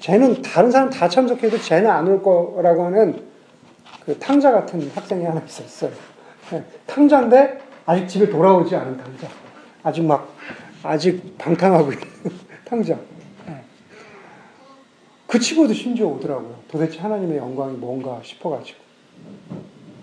쟤는 0.00 0.42
다른 0.42 0.70
사람 0.70 0.90
다 0.90 1.08
참석해도 1.08 1.58
쟤는 1.60 1.90
안 1.90 2.06
올 2.08 2.22
거라고 2.22 2.84
하는 2.86 3.22
그 4.04 4.18
탕자 4.18 4.52
같은 4.52 4.90
학생이 4.94 5.24
하나 5.24 5.40
있었어요. 5.46 5.90
네, 6.50 6.62
탕자인데 6.86 7.58
아직 7.86 8.06
집에 8.06 8.28
돌아오지 8.28 8.76
않은 8.76 8.96
탕자. 8.98 9.28
아직 9.82 10.02
막 10.04 10.28
아직 10.82 11.36
방탕하고 11.38 11.92
있는 11.92 12.06
탕자. 12.64 12.96
네. 13.46 13.60
그 15.26 15.38
친구도 15.38 15.72
심지어 15.72 16.06
오더라고요. 16.06 16.54
도대체 16.70 16.98
하나님의 17.00 17.38
영광이 17.38 17.76
뭔가 17.76 18.20
싶어가지고. 18.22 18.78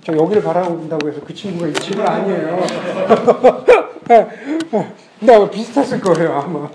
저 0.04 0.14
여기를 0.18 0.42
바라본다고 0.42 1.08
해서 1.10 1.22
그 1.24 1.32
친구가 1.34 1.68
이 1.68 1.74
친구는 1.74 2.08
아니에요. 2.10 2.60
네. 4.10 4.28
근데 5.20 5.36
아마 5.36 5.48
비슷했을 5.50 6.02
거예요, 6.02 6.34
아마. 6.34 6.70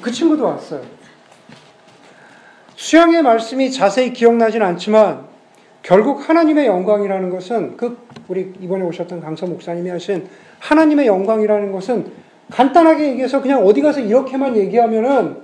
그 0.00 0.10
친구도 0.10 0.44
왔어요. 0.44 0.82
수양의 2.76 3.22
말씀이 3.22 3.70
자세히 3.70 4.12
기억나진 4.12 4.62
않지만 4.62 5.26
결국 5.82 6.28
하나님의 6.28 6.66
영광이라는 6.66 7.30
것은 7.30 7.76
그 7.76 7.98
우리 8.28 8.52
이번에 8.60 8.84
오셨던 8.84 9.20
강서 9.20 9.46
목사님이 9.46 9.90
하신 9.90 10.28
하나님의 10.58 11.06
영광이라는 11.06 11.72
것은 11.72 12.12
간단하게 12.50 13.10
얘기해서 13.10 13.40
그냥 13.40 13.64
어디 13.64 13.82
가서 13.82 14.00
이렇게만 14.00 14.56
얘기하면은 14.56 15.42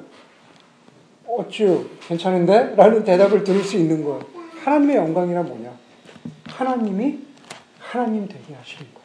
어쭈 1.26 1.88
괜찮은데? 2.06 2.74
라는 2.76 3.04
대답을 3.04 3.44
들을 3.44 3.62
수 3.62 3.76
있는 3.76 4.04
거. 4.04 4.20
하나님의 4.64 4.96
영광이란 4.96 5.46
뭐냐? 5.46 5.70
하나님이 6.48 7.20
하나님 7.78 8.28
되게 8.28 8.54
하시는 8.54 8.84
거. 8.92 9.00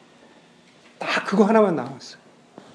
딱 0.99 1.25
그거 1.25 1.43
하나만 1.45 1.75
남았어요. 1.75 2.26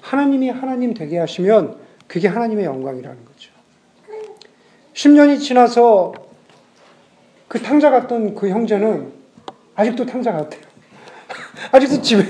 하나님이 0.03 0.49
하나님 0.49 0.93
되게 0.93 1.17
하시면 1.17 1.77
그게 2.07 2.27
하나님의 2.27 2.65
영광이라는 2.65 3.25
거죠. 3.25 3.51
10년이 4.93 5.39
지나서 5.39 6.13
그 7.47 7.59
탕자 7.61 7.89
같던 7.89 8.35
그 8.35 8.49
형제는 8.49 9.13
아직도 9.75 10.05
탕자 10.05 10.33
같아요. 10.33 10.61
아직도 11.71 12.01
집에, 12.01 12.23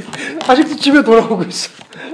아직도 0.48 0.76
집에 0.76 1.04
돌아오고 1.04 1.44
있어. 1.44 1.72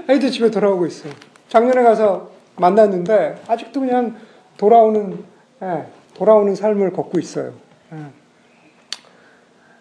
아직도 0.07 0.29
집에 0.29 0.49
돌아오고 0.49 0.87
있어요. 0.87 1.11
작년에 1.49 1.83
가서 1.83 2.31
만났는데 2.55 3.43
아직도 3.47 3.81
그냥 3.81 4.15
돌아오는, 4.57 5.23
예, 5.61 5.85
돌아오는 6.13 6.55
삶을 6.55 6.93
걷고 6.93 7.19
있어요. 7.19 7.53
예. 7.93 7.97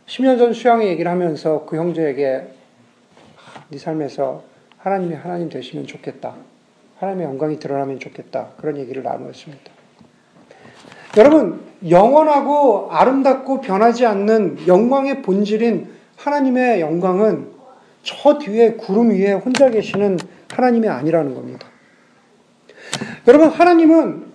10년 0.06 0.38
전 0.38 0.52
수양의 0.52 0.88
얘기를 0.88 1.11
하면서 1.11 1.64
그 1.66 1.76
형제에게 1.76 2.49
네 3.68 3.78
삶에서 3.78 4.42
하나님이 4.78 5.14
하나님 5.14 5.49
되시면 5.49 5.87
좋겠다. 5.87 6.35
하나님의 6.99 7.26
영광이 7.26 7.58
드러나면 7.58 7.99
좋겠다. 7.99 8.50
그런 8.56 8.76
얘기를 8.76 9.02
나누었습니다. 9.02 9.73
여러분, 11.16 11.61
영원하고 11.88 12.88
아름답고 12.90 13.61
변하지 13.61 14.06
않는 14.06 14.66
영광의 14.66 15.23
본질인 15.23 15.88
하나님의 16.16 16.80
영광은 16.80 17.49
저 18.02 18.38
뒤에 18.38 18.73
구름 18.75 19.11
위에 19.11 19.32
혼자 19.32 19.68
계시는 19.70 20.18
하나님이 20.50 20.88
아니라는 20.88 21.35
겁니다. 21.35 21.66
여러분, 23.26 23.49
하나님은 23.49 24.26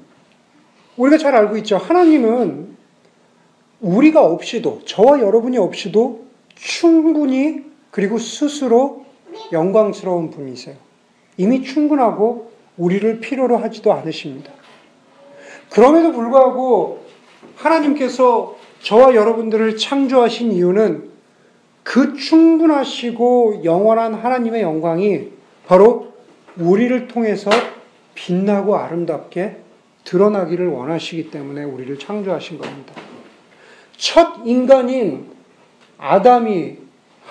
우리가 0.97 1.17
잘 1.17 1.35
알고 1.35 1.57
있죠. 1.57 1.77
하나님은 1.77 2.75
우리가 3.81 4.23
없이도, 4.23 4.81
저와 4.85 5.19
여러분이 5.19 5.57
없이도 5.57 6.25
충분히 6.55 7.65
그리고 7.91 8.17
스스로 8.17 9.02
영광스러운 9.51 10.31
분이세요. 10.31 10.75
이미 11.37 11.63
충분하고 11.63 12.51
우리를 12.77 13.19
필요로 13.19 13.57
하지도 13.57 13.93
않으십니다. 13.93 14.51
그럼에도 15.69 16.11
불구하고 16.11 17.03
하나님께서 17.55 18.55
저와 18.81 19.15
여러분들을 19.15 19.77
창조하신 19.77 20.51
이유는 20.51 21.11
그 21.83 22.15
충분하시고 22.15 23.61
영원한 23.63 24.13
하나님의 24.13 24.61
영광이 24.61 25.29
바로 25.67 26.13
우리를 26.57 27.07
통해서 27.07 27.49
빛나고 28.15 28.75
아름답게 28.77 29.57
드러나기를 30.03 30.67
원하시기 30.67 31.31
때문에 31.31 31.63
우리를 31.63 31.97
창조하신 31.97 32.59
겁니다. 32.59 32.93
첫 33.97 34.41
인간인 34.45 35.31
아담이 35.97 36.77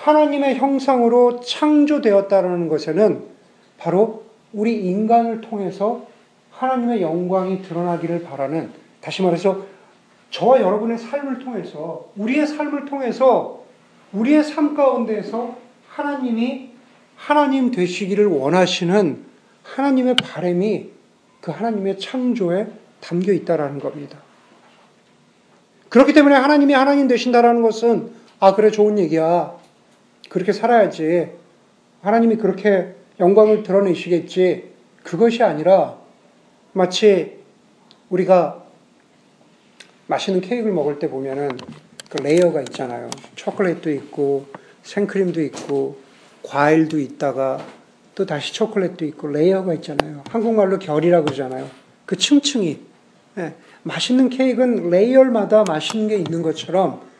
하나님의 0.03 0.55
형상으로 0.55 1.39
창조되었다는 1.39 2.67
것에는 2.67 3.23
바로 3.77 4.25
우리 4.51 4.85
인간을 4.85 5.39
통해서 5.39 6.05
하나님의 6.51 7.01
영광이 7.01 7.61
드러나기를 7.61 8.23
바라는 8.23 8.69
다시 8.99 9.21
말해서 9.21 9.65
저와 10.29 10.59
여러분의 10.59 10.97
삶을 10.97 11.39
통해서 11.39 12.09
우리의 12.17 12.45
삶을 12.47 12.85
통해서 12.85 13.63
우리의 14.11 14.43
삶 14.43 14.75
가운데에서 14.75 15.55
하나님이 15.87 16.71
하나님 17.15 17.71
되시기를 17.71 18.25
원하시는 18.25 19.23
하나님의 19.63 20.17
바램이 20.17 20.89
그 21.39 21.51
하나님의 21.51 21.97
창조에 21.99 22.67
담겨 22.99 23.31
있다라는 23.31 23.79
겁니다. 23.79 24.17
그렇기 25.87 26.11
때문에 26.11 26.35
하나님이 26.35 26.73
하나님 26.73 27.07
되신다라는 27.07 27.61
것은 27.61 28.11
아 28.39 28.53
그래 28.55 28.69
좋은 28.69 28.99
얘기야. 28.99 29.62
그렇게 30.33 30.51
살아야지. 30.51 31.29
하나님이 32.01 32.37
그렇게 32.37 32.95
영광을 33.19 33.61
드러내시겠지. 33.61 34.71
그것이 35.03 35.43
아니라 35.43 35.99
마치 36.71 37.37
우리가 38.09 38.63
맛있는 40.07 40.41
케이크를 40.41 40.73
먹을 40.73 40.97
때 40.97 41.07
보면은 41.07 41.49
그 42.09 42.17
layer가 42.17 42.61
있잖아요. 42.61 43.11
초콜릿도 43.35 43.91
있고 43.91 44.47
생크림도 44.81 45.39
있고 45.43 45.99
과일도 46.41 46.99
있다가 46.99 47.63
또 48.15 48.25
다시 48.25 48.55
초콜릿도 48.55 49.05
있고 49.05 49.27
layer가 49.27 49.75
있잖아요. 49.75 50.23
한국말로 50.29 50.79
결이라고 50.79 51.25
그러잖아요. 51.25 51.69
그 52.07 52.17
층층이. 52.17 52.79
네. 53.35 53.53
맛있는 53.83 54.29
케이크는 54.29 54.89
layer마다 54.89 55.63
맛있는 55.63 56.07
게 56.07 56.17
있는 56.17 56.41
것처럼 56.41 57.12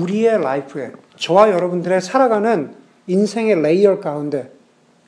우리의 0.00 0.40
life에 0.42 0.92
저와 1.16 1.50
여러분들의 1.50 2.00
살아가는 2.00 2.74
인생의 3.06 3.62
layer 3.62 4.00
가운데 4.00 4.52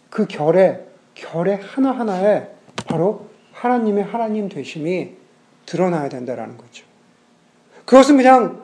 그 0.09 0.27
결에 0.27 0.87
결의 1.15 1.59
하나하나에 1.61 2.49
바로 2.87 3.29
하나님의 3.53 4.05
하나님 4.05 4.49
되심이 4.49 5.17
드러나야 5.67 6.09
된다라는 6.09 6.57
거죠. 6.57 6.85
그것은 7.85 8.17
그냥 8.17 8.63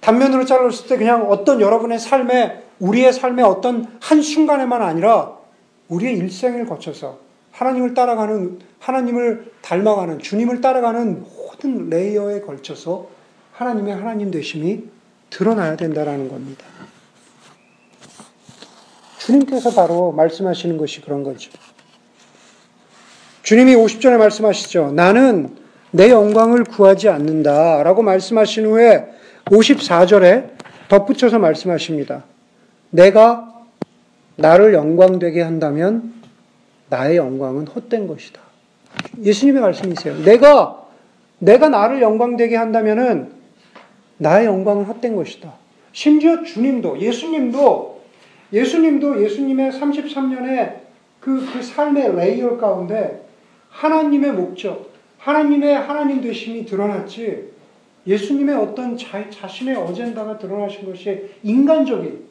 단면으로 0.00 0.44
잘랐을 0.44 0.88
때 0.88 0.96
그냥 0.98 1.30
어떤 1.30 1.60
여러분의 1.60 1.98
삶에 1.98 2.64
우리의 2.80 3.12
삶의 3.12 3.44
어떤 3.44 3.86
한 4.00 4.20
순간에만 4.20 4.82
아니라 4.82 5.38
우리의 5.88 6.18
일생을 6.18 6.66
거쳐서 6.66 7.20
하나님을 7.52 7.94
따라가는 7.94 8.58
하나님을 8.80 9.52
닮아가는 9.62 10.18
주님을 10.18 10.60
따라가는 10.60 11.22
모든 11.22 11.88
레이어에 11.88 12.40
걸쳐서 12.40 13.06
하나님의 13.52 13.94
하나님 13.94 14.30
되심이 14.30 14.93
드러나야 15.34 15.74
된다라는 15.76 16.28
겁니다. 16.28 16.64
주님께서 19.18 19.72
바로 19.72 20.12
말씀하시는 20.12 20.76
것이 20.76 21.00
그런 21.00 21.24
거죠. 21.24 21.50
주님이 23.42 23.74
50절에 23.74 24.16
말씀하시죠. 24.16 24.92
나는 24.92 25.56
내 25.90 26.10
영광을 26.10 26.62
구하지 26.62 27.08
않는다. 27.08 27.82
라고 27.82 28.02
말씀하신 28.02 28.66
후에 28.66 29.06
54절에 29.46 30.50
덧붙여서 30.88 31.40
말씀하십니다. 31.40 32.22
내가 32.90 33.52
나를 34.36 34.72
영광되게 34.72 35.42
한다면 35.42 36.14
나의 36.90 37.16
영광은 37.16 37.66
헛된 37.66 38.06
것이다. 38.06 38.40
예수님의 39.22 39.62
말씀이세요. 39.62 40.16
내가 40.22 40.84
내가 41.38 41.68
나를 41.68 42.02
영광되게 42.02 42.54
한다면은 42.56 43.32
나의 44.18 44.46
영광은 44.46 44.84
헛된 44.84 45.16
것이다. 45.16 45.52
심지어 45.92 46.42
주님도 46.42 47.00
예수님도 47.00 48.02
예수님도 48.52 49.22
예수님의 49.22 49.72
33년의 49.72 50.76
그, 51.20 51.44
그 51.52 51.62
삶의 51.62 52.14
레이어 52.16 52.56
가운데 52.56 53.24
하나님의 53.70 54.32
목적, 54.32 54.90
하나님의 55.18 55.74
하나님 55.74 56.20
되심이 56.20 56.64
드러났지 56.66 57.52
예수님의 58.06 58.54
어떤 58.54 58.96
자, 58.96 59.28
자신의 59.30 59.76
어젠다가 59.76 60.38
드러나신 60.38 60.84
것이 60.84 61.30
인간적인 61.42 62.24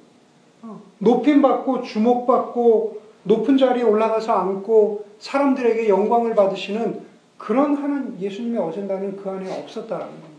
어, 0.62 0.82
높임받고 1.00 1.82
주목받고 1.82 3.02
높은 3.24 3.58
자리에 3.58 3.84
올라가서 3.84 4.34
앉고 4.34 5.06
사람들에게 5.20 5.90
영광을 5.90 6.36
받으시는 6.36 7.02
그런 7.38 7.76
하는 7.76 8.18
예수님의 8.22 8.62
어젠다는 8.62 9.18
그 9.18 9.30
안에 9.30 9.52
없었다라는 9.52 10.12
겁니다. 10.12 10.33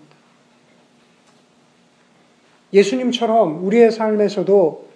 예수님처럼 2.74 3.64
우리의 3.64 3.92
삶에서도 3.92 4.88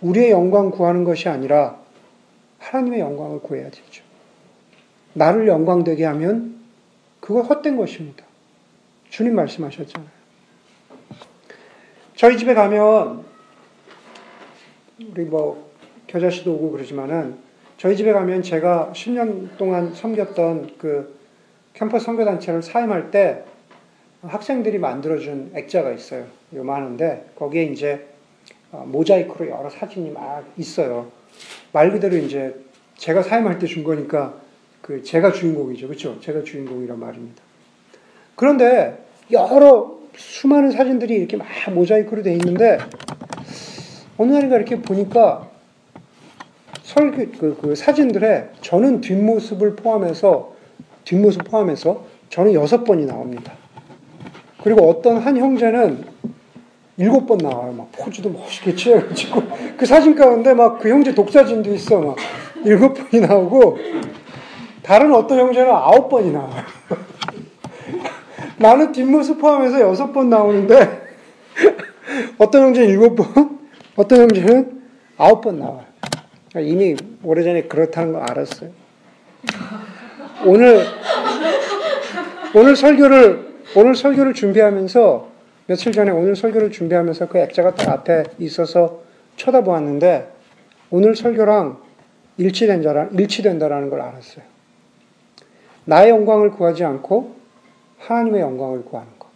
우리의 0.00 0.30
영광 0.30 0.70
구하는 0.70 1.04
것이 1.04 1.28
아니라 1.28 1.78
하나님의 2.58 3.00
영광을 3.00 3.40
구해야 3.40 3.70
되죠. 3.70 4.02
나를 5.12 5.46
영광되게 5.46 6.04
하면 6.04 6.56
그거 7.20 7.42
헛된 7.42 7.76
것입니다. 7.76 8.24
주님 9.10 9.34
말씀하셨잖아요. 9.34 10.10
저희 12.14 12.38
집에 12.38 12.54
가면 12.54 13.24
우리 15.10 15.24
뭐 15.24 15.70
겨자씨도 16.06 16.52
오고 16.52 16.70
그러지만은 16.72 17.36
저희 17.76 17.96
집에 17.96 18.12
가면 18.12 18.42
제가 18.42 18.92
10년 18.94 19.56
동안 19.58 19.92
섬겼던 19.92 20.76
그 20.78 21.14
캠퍼스 21.74 22.06
선교단체를 22.06 22.62
사임할 22.62 23.10
때 23.10 23.44
학생들이 24.28 24.78
만들어준 24.78 25.52
액자가 25.54 25.92
있어요. 25.92 26.26
요만한데 26.54 27.30
거기에 27.36 27.64
이제 27.64 28.06
어, 28.72 28.84
모자이크로 28.86 29.48
여러 29.48 29.70
사진이 29.70 30.10
막 30.10 30.44
있어요. 30.56 31.10
말 31.72 31.90
그대로 31.92 32.16
이제 32.16 32.54
제가 32.96 33.22
사임할 33.22 33.58
때 33.58 33.66
준 33.66 33.84
거니까 33.84 34.34
그 34.82 35.02
제가 35.02 35.32
주인공이죠. 35.32 35.88
그렇죠? 35.88 36.20
제가 36.20 36.42
주인공이란 36.44 36.98
말입니다. 36.98 37.42
그런데 38.36 38.98
여러 39.32 39.98
수많은 40.16 40.70
사진들이 40.70 41.14
이렇게 41.14 41.36
막 41.36 41.46
모자이크로 41.74 42.22
돼 42.22 42.32
있는데 42.34 42.78
어느 44.16 44.32
날인가 44.32 44.56
이렇게 44.56 44.80
보니까 44.80 45.50
설교 46.82 47.32
그, 47.38 47.58
그 47.60 47.74
사진들에 47.74 48.50
저는 48.60 49.00
뒷모습을 49.00 49.76
포함해서 49.76 50.54
뒷모습 51.04 51.44
포함해서 51.44 52.04
저는 52.30 52.54
여섯 52.54 52.84
번이 52.84 53.06
나옵니다. 53.06 53.52
그리고 54.66 54.90
어떤 54.90 55.18
한 55.18 55.36
형제는 55.36 56.04
일곱 56.96 57.24
번 57.26 57.38
나와요. 57.38 57.72
막 57.72 57.88
포즈도 57.92 58.30
멋있게 58.30 58.74
취해가지고 58.74 59.42
그 59.76 59.86
사진 59.86 60.16
가운데 60.16 60.54
막 60.54 60.80
그 60.80 60.88
형제 60.90 61.14
독사진도 61.14 61.72
있어. 61.74 62.00
막 62.00 62.16
일곱 62.64 62.94
번이 62.94 63.24
나오고 63.24 63.78
다른 64.82 65.14
어떤 65.14 65.38
형제는 65.38 65.70
아홉 65.70 66.08
번이 66.08 66.32
나와요. 66.32 66.64
나는 68.58 68.90
뒷모습 68.90 69.40
포함해서 69.40 69.80
여섯 69.82 70.12
번 70.12 70.30
나오는데 70.30 71.00
어떤 72.36 72.62
형제는 72.62 72.88
일곱 72.88 73.14
번, 73.14 73.60
어떤 73.94 74.22
형제는 74.22 74.82
아홉 75.16 75.42
번 75.42 75.60
나와요. 75.60 75.84
이미 76.56 76.96
오래전에 77.22 77.68
그렇다는 77.68 78.14
걸 78.14 78.22
알았어요. 78.28 78.70
오늘 80.44 80.84
오늘 82.52 82.74
설교를 82.74 83.46
오늘 83.78 83.94
설교를 83.94 84.32
준비하면서 84.32 85.28
며칠 85.66 85.92
전에 85.92 86.10
오늘 86.10 86.34
설교를 86.34 86.70
준비하면서 86.70 87.28
그 87.28 87.36
액자가 87.36 87.74
딱 87.74 87.90
앞에 87.90 88.24
있어서 88.38 89.02
쳐다보았는데 89.36 90.32
오늘 90.88 91.14
설교랑 91.14 91.82
일치된다라, 92.38 93.08
일치된다라는 93.12 93.90
걸 93.90 94.00
알았어요. 94.00 94.42
나의 95.84 96.08
영광을 96.08 96.52
구하지 96.52 96.84
않고 96.84 97.36
하나님의 97.98 98.40
영광을 98.40 98.82
구하는 98.82 99.12
것. 99.18 99.28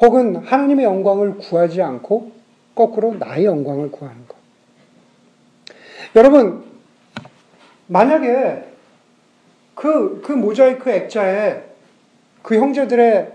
혹은 0.00 0.34
하나님의 0.34 0.84
영광을 0.84 1.38
구하지 1.38 1.80
않고 1.80 2.32
거꾸로 2.74 3.14
나의 3.14 3.44
영광을 3.44 3.92
구하는 3.92 4.26
것. 4.26 4.36
여러분, 6.16 6.64
만약에 7.86 8.64
그, 9.76 10.20
그 10.22 10.32
모자이크 10.32 10.90
액자에 10.90 11.71
그 12.42 12.56
형제들의, 12.56 13.32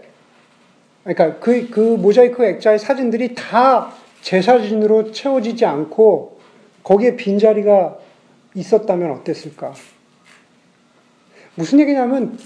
그러니까 1.04 1.40
그, 1.40 1.70
그 1.70 1.80
모자이크 1.80 2.44
액자의 2.46 2.80
사진들이 2.80 3.36
다 3.36 3.98
제 4.28 4.42
사진으로 4.42 5.14
채워지지 5.14 5.66
않고 5.66 6.40
거기에 6.84 7.16
빈자리가 7.16 7.98
있었다면 8.56 9.12
어땠을까? 9.12 9.74
무슨 11.56 11.80
얘기냐면 11.80 12.38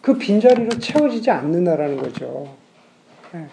그 0.00 0.16
빈자리로 0.16 0.78
채워지지 0.78 1.30
않는다라는 1.30 1.98
거죠. 1.98 2.54
예. 3.34 3.44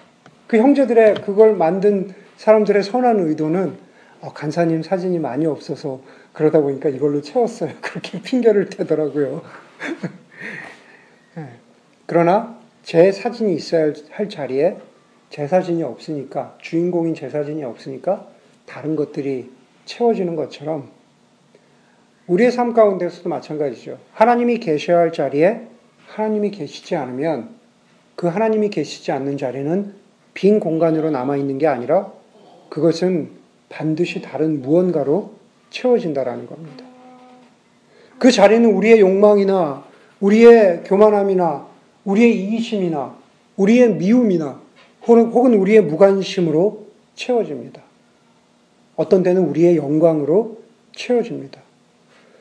그 0.48 0.58
형제들의 0.58 1.16
그걸 1.16 1.54
만든 1.56 2.14
사람들의 2.38 2.82
선한 2.84 3.20
의도는 3.20 3.76
어, 4.22 4.32
간사님 4.34 4.82
사진이 4.82 5.20
많이 5.20 5.46
없어서 5.46 6.00
그러다 6.32 6.62
보니까 6.62 6.88
이걸로 6.88 7.22
채웠어요. 7.22 7.72
그렇게 7.82 8.22
핑계를 8.22 8.70
대더라고요. 8.70 9.42
예. 12.06 12.08
그러나 12.08 12.58
제 12.84 13.12
사진이 13.12 13.56
있어야 13.56 13.94
할 14.12 14.30
자리에 14.30 14.78
제 15.30 15.48
사진이 15.48 15.84
없으니까 15.84 16.56
주인공인 16.62 17.16
제 17.16 17.30
사진이 17.30 17.64
없으니까 17.64 18.28
다른 18.66 18.96
것들이 18.96 19.52
채워지는 19.86 20.36
것처럼 20.36 20.90
우리의 22.28 22.52
삶 22.52 22.74
가운데서도 22.74 23.30
마찬가지죠. 23.30 23.98
하나님이 24.14 24.60
계셔야 24.60 24.98
할 24.98 25.12
자리에 25.12 25.68
하나님이 26.08 26.52
계시지 26.52 26.96
않으면 26.96 27.50
그 28.16 28.28
하나님이 28.28 28.70
계시지 28.70 29.12
않는 29.12 29.38
자리는 29.38 29.94
빈 30.34 30.60
공간으로 30.60 31.12
남아 31.12 31.38
있는 31.38 31.58
게 31.58 31.68
아니라 31.68 32.12
그것은 32.70 33.30
반드시 33.70 34.22
다른 34.22 34.62
무언가로 34.62 35.34
채워진다라는 35.70 36.48
겁니다. 36.48 36.86
그 38.18 38.32
자리는 38.32 38.70
우리의 38.74 39.02
욕망이나 39.02 39.84
우리의 40.20 40.84
교만함이나 40.86 41.68
우리의 42.06 42.40
이기심이나 42.44 43.16
우리의 43.58 43.96
미움이나 43.96 44.62
혹은 45.08 45.54
우리의 45.54 45.82
무관심으로 45.82 46.86
채워집니다. 47.16 47.82
어떤 48.96 49.24
때는 49.24 49.44
우리의 49.44 49.78
영광으로 49.78 50.58
채워집니다. 50.96 51.62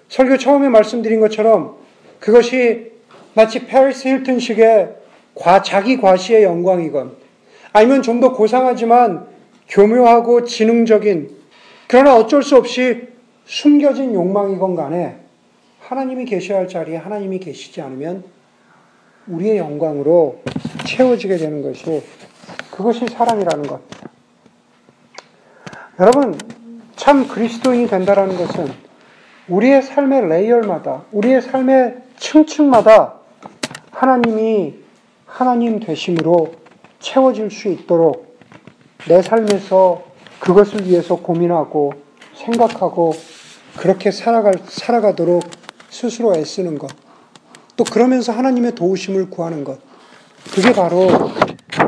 설교 0.08 0.38
처음에 0.38 0.68
말씀드린 0.68 1.20
것처럼 1.20 1.76
그것이 2.20 2.92
마치 3.34 3.66
페리스 3.66 4.08
힐튼식의 4.08 4.94
과, 5.34 5.62
자기 5.62 5.96
과시의 5.96 6.44
영광이건 6.44 7.16
아니면 7.72 8.02
좀 8.02 8.20
더 8.20 8.32
고상하지만 8.32 9.26
교묘하고 9.68 10.44
지능적인 10.44 11.30
그러나 11.88 12.16
어쩔 12.16 12.42
수 12.42 12.56
없이 12.56 13.08
숨겨진 13.44 14.14
욕망이건 14.14 14.76
간에 14.76 15.16
하나님이 15.80 16.24
계셔야 16.24 16.58
할 16.58 16.68
자리에 16.68 16.96
하나님이 16.96 17.40
계시지 17.40 17.80
않으면 17.80 18.24
우리의 19.26 19.58
영광으로 19.58 20.42
채워지게 20.86 21.36
되는 21.36 21.62
것이 21.62 22.02
그것이 22.70 23.06
사랑이라는 23.06 23.66
겁니다. 23.66 23.94
여러분, 26.00 26.38
참 26.96 27.28
그리스도인이 27.28 27.86
된다라는 27.86 28.36
것은 28.36 28.68
우리의 29.48 29.82
삶의 29.82 30.28
레이얼마다, 30.28 31.04
우리의 31.12 31.42
삶의 31.42 31.96
층층마다 32.16 33.14
하나님이 33.90 34.74
하나님 35.26 35.80
되심으로 35.80 36.52
채워질 37.00 37.50
수 37.50 37.68
있도록 37.68 38.38
내 39.08 39.22
삶에서 39.22 40.02
그것을 40.40 40.86
위해서 40.86 41.16
고민하고 41.16 41.92
생각하고 42.34 43.12
그렇게 43.76 44.10
살아갈, 44.10 44.54
살아가도록 44.64 45.42
스스로 45.90 46.34
애쓰는 46.34 46.78
것. 46.78 47.03
또 47.76 47.84
그러면서 47.84 48.32
하나님의 48.32 48.74
도우심을 48.74 49.30
구하는 49.30 49.64
것. 49.64 49.80
그게 50.52 50.72
바로 50.72 51.08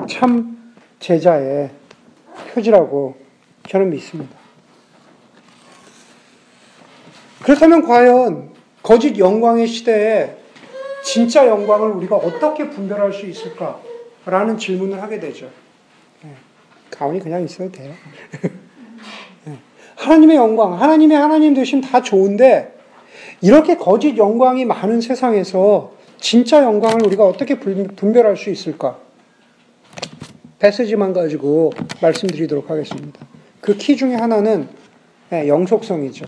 참 0.08 0.74
제자의 0.98 1.70
표지라고 2.52 3.16
저는 3.68 3.90
믿습니다. 3.90 4.36
그렇다면 7.42 7.82
과연 7.86 8.50
거짓 8.82 9.18
영광의 9.18 9.68
시대에 9.68 10.36
진짜 11.04 11.46
영광을 11.46 11.90
우리가 11.90 12.16
어떻게 12.16 12.68
분별할 12.68 13.12
수 13.12 13.26
있을까라는 13.26 14.58
질문을 14.58 15.00
하게 15.00 15.20
되죠. 15.20 15.48
네. 16.22 16.34
가운이 16.90 17.20
그냥 17.20 17.44
있어도 17.44 17.70
돼요. 17.70 17.92
네. 19.44 19.58
하나님의 19.94 20.36
영광, 20.36 20.80
하나님의 20.80 21.16
하나님 21.16 21.54
되심 21.54 21.80
다 21.80 22.02
좋은데 22.02 22.75
이렇게 23.46 23.76
거짓 23.76 24.16
영광이 24.16 24.64
많은 24.64 25.00
세상에서 25.00 25.92
진짜 26.18 26.64
영광을 26.64 27.06
우리가 27.06 27.24
어떻게 27.24 27.60
분별할 27.60 28.36
수 28.36 28.50
있을까? 28.50 28.98
패스지만 30.58 31.12
가지고 31.12 31.70
말씀드리도록 32.02 32.68
하겠습니다. 32.68 33.20
그 33.60 33.76
키 33.78 33.96
중에 33.96 34.16
하나는 34.16 34.66
네, 35.30 35.46
영속성이죠. 35.46 36.26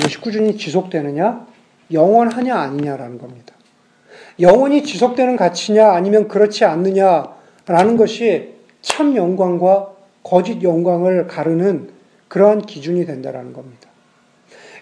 이것이 0.00 0.20
꾸준히 0.20 0.56
지속되느냐, 0.56 1.46
영원하냐 1.92 2.56
아니냐라는 2.56 3.18
겁니다. 3.18 3.54
영원히 4.40 4.82
지속되는 4.82 5.36
가치냐 5.36 5.92
아니면 5.92 6.26
그렇지 6.26 6.64
않느냐라는 6.64 7.96
것이 7.96 8.54
참 8.82 9.14
영광과 9.14 9.92
거짓 10.24 10.64
영광을 10.64 11.28
가르는 11.28 11.90
그러한 12.26 12.62
기준이 12.62 13.06
된다라는 13.06 13.52
겁니다. 13.52 13.89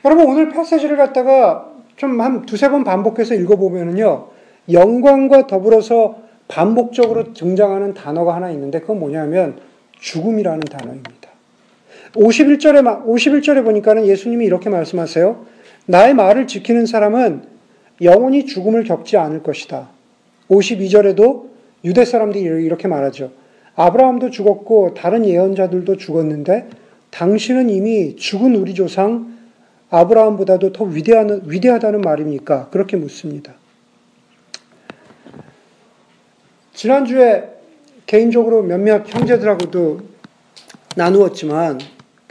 여러분 0.05 0.27
오늘 0.27 0.49
패시지를 0.51 0.97
갖다가 0.97 1.73
좀 1.99 2.21
한 2.21 2.47
두세 2.47 2.69
번 2.69 2.85
반복해서 2.85 3.35
읽어보면요. 3.35 4.29
영광과 4.71 5.47
더불어서 5.47 6.19
반복적으로 6.47 7.33
등장하는 7.35 7.93
단어가 7.93 8.35
하나 8.35 8.51
있는데 8.51 8.81
그건 8.81 9.01
뭐냐면 9.01 9.59
죽음이라는 10.01 10.61
단어입니다. 10.61 11.29
51절에, 12.15 13.05
51절에 13.05 13.65
보니까는 13.65 14.07
예수님이 14.07 14.47
이렇게 14.47 14.71
말씀하세요. 14.71 15.45
나의 15.87 16.15
말을 16.15 16.47
지키는 16.47 16.87
사람은 16.87 17.43
영원히 18.03 18.47
죽음을 18.47 18.85
겪지 18.85 19.17
않을 19.17 19.43
것이다. 19.43 19.89
52절에도 20.49 21.49
유대 21.85 22.05
사람들이 22.05 22.43
이렇게 22.65 22.89
말하죠. 22.89 23.33
아브라함도 23.75 24.31
죽었고 24.31 24.95
다른 24.95 25.27
예언자들도 25.27 25.97
죽었는데 25.97 26.69
당신은 27.11 27.71
이미 27.71 28.17
죽은 28.17 28.55
우리 28.55 28.75
조상 28.75 29.38
아브라함보다도 29.91 30.73
더 30.73 30.85
위대한, 30.85 31.43
위대하다는 31.45 32.01
말입니까? 32.01 32.69
그렇게 32.71 32.97
묻습니다. 32.97 33.55
지난주에 36.75 37.51
개인적으로 38.07 38.63
몇몇 38.63 39.05
형제들하고도 39.13 40.01
나누었지만 40.97 41.79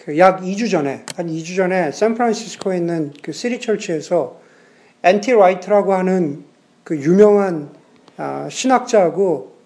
그 0.08 0.18
약 0.18 0.40
2주 0.40 0.72
전에, 0.72 1.04
한 1.18 1.28
2주 1.28 1.58
전에 1.58 1.92
샌프란시스코에 1.92 2.78
있는 2.78 3.12
그 3.22 3.34
City 3.34 3.60
Church에서 3.60 4.40
N.T. 5.04 5.34
Wright라고 5.34 5.94
하는 5.94 6.46
그 6.86 6.98
유명한 6.98 7.72
아, 8.16 8.48
신학자하고 8.50 9.58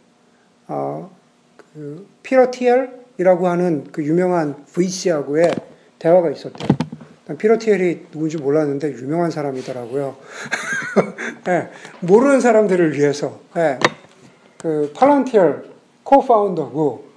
어, 0.68 1.12
그 1.58 2.08
피러 2.24 2.50
티엘이라고 2.50 3.48
하는 3.48 3.84
그 3.92 4.04
유명한 4.04 4.66
VC하고의 4.66 5.52
대화가 6.00 6.32
있었대요. 6.32 6.91
피러 7.38 7.58
티엘이 7.58 8.08
누군지 8.12 8.38
몰랐는데 8.38 8.92
유명한 8.94 9.32
사람이더라고요. 9.32 10.16
네, 11.46 11.70
모르는 12.02 12.42
사람들을 12.42 12.94
위해서 12.94 13.40
네, 13.54 13.80
그 14.58 14.92
팔란티얼 14.96 15.72
코파운더고 16.04 17.12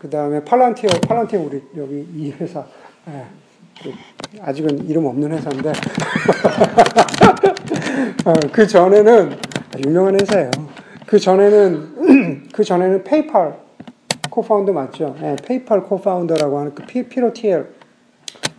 그 0.00 0.08
다음에 0.08 0.42
팔란티어, 0.42 0.88
팔란티어 1.06 1.40
우리 1.40 1.62
여기 1.76 2.06
이 2.14 2.32
회사, 2.40 2.64
예, 3.08 3.26
그 3.82 3.92
아직은 4.40 4.88
이름 4.88 5.04
없는 5.04 5.30
회사인데, 5.30 5.72
어, 8.24 8.32
그 8.50 8.66
전에는, 8.66 9.36
유명한 9.84 10.18
회사예요. 10.18 10.50
그 11.04 11.18
전에는, 11.18 12.48
그 12.50 12.64
전에는 12.64 13.04
페이팔 13.04 13.58
co-founder 14.30 14.72
맞죠? 14.72 15.14
예, 15.20 15.36
페이팔 15.44 15.82
co-founder라고 15.82 16.58
하는 16.58 16.74
그 16.74 16.82
피, 16.86 17.06
Peter 17.06 17.39
Thiel. 17.39 17.79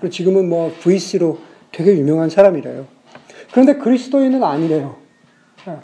그리고 0.01 0.09
지금은 0.09 0.49
뭐 0.49 0.73
VC로 0.79 1.37
되게 1.71 1.95
유명한 1.95 2.29
사람이래요. 2.29 2.87
그런데 3.51 3.75
그리스도인은 3.75 4.43
아니래요. 4.43 4.95
예. 5.67 5.77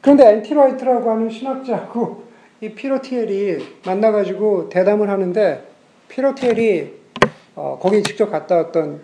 그런데 0.00 0.28
N.T. 0.34 0.56
Wright라고 0.56 1.10
하는 1.10 1.28
신학자하고 1.28 2.22
이 2.60 2.70
Peter 2.70 3.10
Thiel이 3.10 3.58
만나가지고 3.84 4.68
대담을 4.68 5.10
하는데 5.10 5.66
Peter 6.08 6.47
Thiel이 6.47 6.94
어, 7.56 7.78
거기 7.82 8.02
직접 8.04 8.30
갔다 8.30 8.56
왔던 8.56 9.00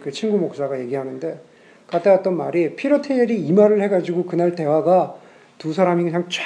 그 0.00 0.10
친구 0.10 0.38
목사가 0.38 0.80
얘기하는데 0.80 1.38
갔다 1.86 2.12
왔던 2.12 2.36
말이 2.36 2.74
Peter 2.74 3.03
Thiel이 3.03 3.38
이 3.38 3.52
말을 3.52 3.82
해가지고 3.82 4.24
그날 4.24 4.54
대화가 4.54 5.16
두 5.58 5.74
사람이 5.74 6.04
그냥 6.04 6.26
쫙 6.30 6.42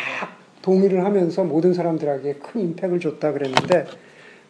동의를 0.62 1.04
하면서 1.04 1.44
모든 1.44 1.72
사람들에게 1.72 2.34
큰 2.34 2.60
impact를 2.60 2.98
줬다 2.98 3.32
그랬는데 3.32 3.86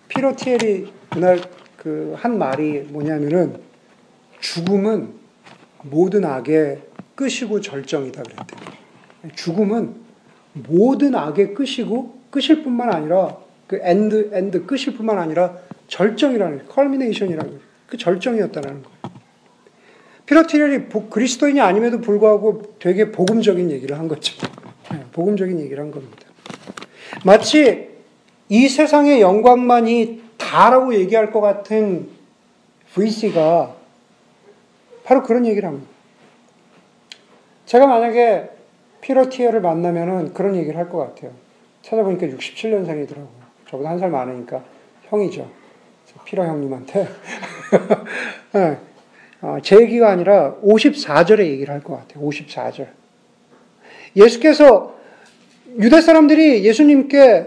Peter 0.09 0.47
Thiel이 0.47 0.93
그날 1.11 1.39
그 1.81 2.15
한 2.15 2.39
말이 2.39 2.81
뭐냐면은 2.91 3.59
죽음은 4.41 5.15
모든 5.85 6.27
악의 6.27 6.83
끝이고 7.15 7.61
절정이다 7.63 8.23
그랬대요. 8.23 8.71
죽음은 9.35 9.95
모든 10.53 11.15
악의 11.15 11.55
끝이고 11.55 12.21
끝일 12.31 12.63
뿐만 12.63 12.93
아니라 12.93 13.39
그 13.67 13.79
end 13.83 14.31
end 14.33 14.67
끝일 14.67 14.95
뿐만 14.95 15.19
아니라 15.19 15.57
절정이라는 15.89 16.67
culmination이라는 16.69 17.61
그 17.87 17.97
절정이었다는 17.97 18.83
거예요. 18.83 19.01
피러티렐이 20.27 20.89
그리스도인이 21.11 21.61
아님에도 21.61 22.01
불구하고 22.03 22.77
되게 22.79 23.11
복음적인 23.11 23.71
얘기를 23.71 23.99
한 23.99 24.07
거죠. 24.07 24.37
네, 24.93 25.05
복음적인 25.13 25.59
얘기를 25.59 25.83
한 25.83 25.91
겁니다. 25.91 26.27
마치 27.25 27.89
이 28.49 28.69
세상의 28.69 29.23
영광만이 29.23 30.30
다라고 30.51 30.95
얘기할 30.95 31.31
것 31.31 31.41
같은 31.41 32.09
VC가 32.95 33.73
바로 35.05 35.23
그런 35.23 35.47
얘기를 35.47 35.69
합니다. 35.69 35.89
제가 37.67 37.87
만약에 37.87 38.51
피러티어를 39.01 39.61
만나면은 39.61 40.35
그런 40.35 40.57
얘기를 40.57 40.77
할 40.77 40.89
것 40.89 40.99
같아요. 40.99 41.31
찾아보니까 41.83 42.27
67년생이더라고요. 42.27 43.41
저보다 43.69 43.91
한 43.91 43.99
살 44.01 44.11
많으니까 44.11 44.65
형이죠. 45.09 45.49
피러 46.25 46.45
형님한테. 46.45 47.09
네. 48.53 48.79
어, 49.41 49.59
제 49.63 49.81
얘기가 49.81 50.11
아니라 50.11 50.57
54절에 50.63 51.47
얘기를 51.47 51.73
할 51.73 51.81
것 51.83 51.97
같아요. 51.97 52.27
54절. 52.29 52.89
예수께서 54.17 54.97
유대 55.79 56.01
사람들이 56.01 56.65
예수님께 56.65 57.47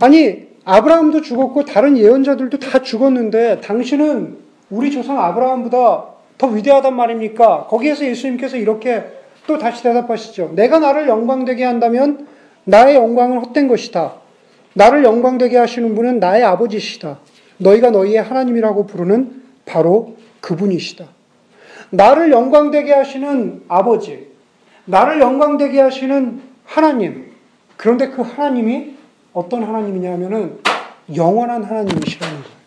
아니 0.00 0.47
아브라함도 0.68 1.22
죽었고 1.22 1.64
다른 1.64 1.96
예언자들도 1.96 2.58
다 2.58 2.82
죽었는데 2.82 3.62
당신은 3.62 4.36
우리 4.68 4.90
조상 4.90 5.18
아브라함보다 5.18 6.04
더 6.36 6.46
위대하단 6.46 6.94
말입니까? 6.94 7.68
거기에서 7.68 8.04
예수님께서 8.04 8.58
이렇게 8.58 9.02
또 9.46 9.56
다시 9.56 9.82
대답하시죠. 9.82 10.52
내가 10.54 10.78
나를 10.78 11.08
영광되게 11.08 11.64
한다면 11.64 12.26
나의 12.64 12.96
영광은 12.96 13.38
헛된 13.38 13.66
것이다. 13.66 14.16
나를 14.74 15.04
영광되게 15.04 15.56
하시는 15.56 15.94
분은 15.94 16.20
나의 16.20 16.44
아버지시다. 16.44 17.18
너희가 17.56 17.88
너희의 17.88 18.22
하나님이라고 18.22 18.86
부르는 18.86 19.42
바로 19.64 20.16
그분이시다. 20.42 21.06
나를 21.88 22.30
영광되게 22.30 22.92
하시는 22.92 23.62
아버지, 23.68 24.28
나를 24.84 25.18
영광되게 25.18 25.80
하시는 25.80 26.42
하나님. 26.66 27.32
그런데 27.78 28.10
그 28.10 28.20
하나님이 28.20 28.97
어떤 29.32 29.62
하나님이냐면은 29.62 30.58
영원한 31.14 31.62
하나님이시라는 31.62 32.34
거예요. 32.42 32.58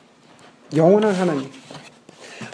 영원한 0.76 1.14
하나님. 1.14 1.50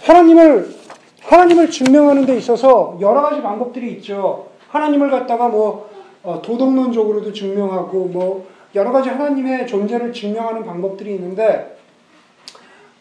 하나님을 0.04 0.76
하나님을 1.22 1.70
증명하는 1.70 2.26
데 2.26 2.38
있어서 2.38 2.98
여러 3.02 3.22
가지 3.22 3.42
방법들이 3.42 3.92
있죠. 3.94 4.48
하나님을 4.70 5.12
갖다가 5.12 5.50
뭐 5.50 5.90
어, 6.24 6.42
도덕론적으로도 6.42 7.32
증명하고 7.34 8.06
뭐 8.06 8.48
여러 8.76 8.92
가지 8.92 9.10
하나님의 9.10 9.68
존재를 9.68 10.14
증명하는 10.14 10.66
방법들이 10.66 11.16
있는데 11.16 11.78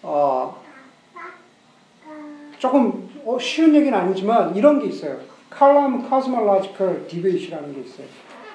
어, 0.02 0.56
조금 2.58 3.08
어, 3.24 3.38
쉬운 3.38 3.74
얘기는 3.74 3.96
아니지만 3.96 4.54
이런 4.56 4.80
게 4.80 4.86
있어요. 4.86 5.18
칼람 5.50 6.08
카스멀라지컬 6.08 7.06
디베이시라는 7.08 7.74
게 7.74 7.80
있어요. 7.80 8.06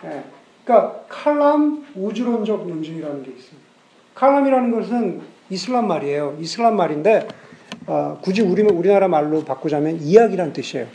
예. 0.05 0.23
그러니까 0.63 1.02
칼람 1.10 1.86
우주론적 1.95 2.67
논증이라는 2.67 3.24
게 3.24 3.32
있어요. 3.32 3.60
칼람이라는 4.15 4.71
것은 4.71 5.21
이슬람 5.50 5.88
말이에요. 5.88 6.38
이슬람 6.39 6.76
말인데 6.76 7.28
어, 7.88 8.19
굳이 8.21 8.41
우리 8.41 8.62
우리나라 8.62 9.08
말로 9.08 9.43
바꾸자면 9.43 10.00
이야기란 10.02 10.54
뜻이에요. 10.54 10.86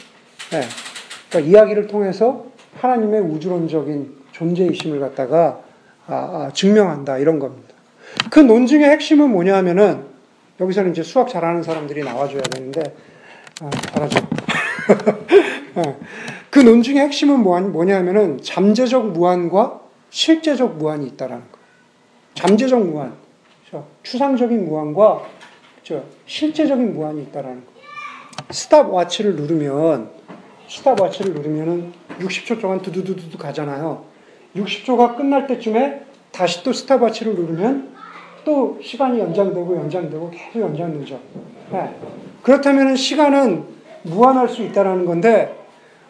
예. 0.53 0.61
그러니까 1.29 1.51
이야기를 1.51 1.87
통해서 1.89 2.47
하나님의 2.81 3.21
우주론적인 3.23 4.17
존재이심을 4.33 5.01
갖다가 5.01 5.61
아, 6.07 6.15
아, 6.15 6.51
증명한다 6.53 7.19
이런 7.19 7.39
겁니다. 7.39 7.75
그 8.31 8.39
논증의 8.39 8.89
핵심은 8.91 9.31
뭐냐 9.31 9.57
하면은 9.57 10.05
여기서는 10.61 10.93
이제 10.93 11.03
수학 11.03 11.29
잘하는 11.29 11.63
사람들이 11.63 12.05
나와줘야 12.05 12.43
되는데 12.43 12.95
아, 13.61 13.71
잘하죠. 13.71 14.27
어. 16.57 16.59
그 16.59 16.61
논증의 16.61 17.03
핵심은 17.03 17.41
뭐냐 17.43 17.99
하면은 17.99 18.41
잠재적 18.43 19.13
무한과 19.13 19.81
실제적 20.09 20.79
무한이 20.79 21.07
있다라는 21.09 21.43
거. 21.53 21.59
잠재적 22.35 22.83
무한? 22.87 23.13
추상적인 24.03 24.65
무한과? 24.65 25.23
실제적인 26.27 26.95
무한이 26.95 27.25
있다라는 27.25 27.65
거. 27.67 27.73
스탑 28.51 28.91
와치를 28.93 29.37
누르면 29.37 30.11
스탑 30.69 30.99
와치를 30.99 31.35
누르면은 31.35 31.93
60초 32.21 32.61
동안 32.61 32.81
두두두두 32.81 33.37
가잖아요. 33.37 34.05
60초가 34.57 35.17
끝날 35.17 35.47
때쯤에 35.47 36.07
다시 36.33 36.63
또 36.65 36.73
스탑 36.73 37.03
와치를 37.03 37.35
누르면 37.35 37.95
또 38.47 38.79
시간이 38.83 39.19
연장되고 39.19 39.77
연장되고 39.77 40.31
계속 40.31 40.61
연장되죠. 40.61 41.21
네. 41.73 41.95
그렇다면 42.43 42.97
시간은 42.97 43.65
무한할 44.05 44.49
수 44.49 44.63
있다라는 44.63 45.05
건데 45.05 45.56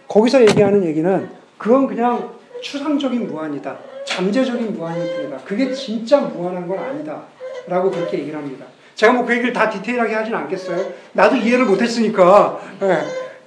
거기서 0.09 0.43
얘기하는 0.43 0.85
얘기는 0.85 1.29
그건 1.59 1.87
그냥 1.87 2.31
추상적인 2.63 3.27
무한이다. 3.29 3.77
잠재적인 4.07 4.75
무한일 4.75 5.17
뿐이다. 5.17 5.39
그게 5.45 5.73
진짜 5.73 6.21
무한한 6.21 6.67
건 6.67 6.79
아니다. 6.79 7.23
라고 7.67 7.91
그렇게 7.91 8.21
얘기를 8.21 8.39
합니다. 8.39 8.65
제가 8.95 9.13
뭐 9.13 9.27
그 9.27 9.33
얘기를 9.33 9.53
다 9.53 9.69
디테일하게 9.69 10.15
하진 10.15 10.35
않겠어요. 10.35 10.93
나도 11.13 11.37
이해를 11.37 11.67
못했으니까. 11.67 12.61
네. 12.81 12.99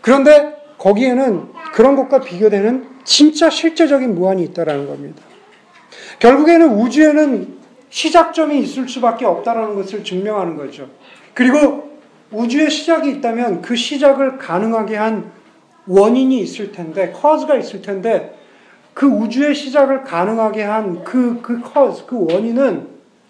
그런데 0.02 0.56
거기에는 0.78 1.48
그런 1.74 1.96
것과 1.96 2.22
비교되는 2.22 2.88
진짜 3.04 3.50
실제적인 3.50 4.16
무한이 4.16 4.44
있다라는 4.44 4.88
겁니다. 4.88 5.24
결국에는 6.20 6.74
우주에는 6.76 7.60
시작점이 7.90 8.60
있을 8.60 8.88
수밖에 8.88 9.26
없다라는 9.26 9.76
것을 9.76 10.04
증명하는 10.04 10.56
거죠. 10.56 10.90
그리고 11.34 11.90
우주에 12.32 12.70
시작이 12.70 13.10
있다면 13.10 13.62
그 13.62 13.76
시작을 13.76 14.38
가능하게 14.38 14.98
한 14.98 15.32
원인이 15.90 16.40
있을 16.42 16.72
텐데, 16.72 17.12
커즈가 17.12 17.58
있을 17.58 17.82
텐데, 17.82 18.38
그 18.94 19.08
우주의 19.08 19.56
시작을 19.56 20.04
가능하게 20.04 20.62
한 20.62 21.04
그, 21.04 21.42
그 21.42 21.60
커즈, 21.62 22.06
그 22.06 22.32
원인은 22.32 22.88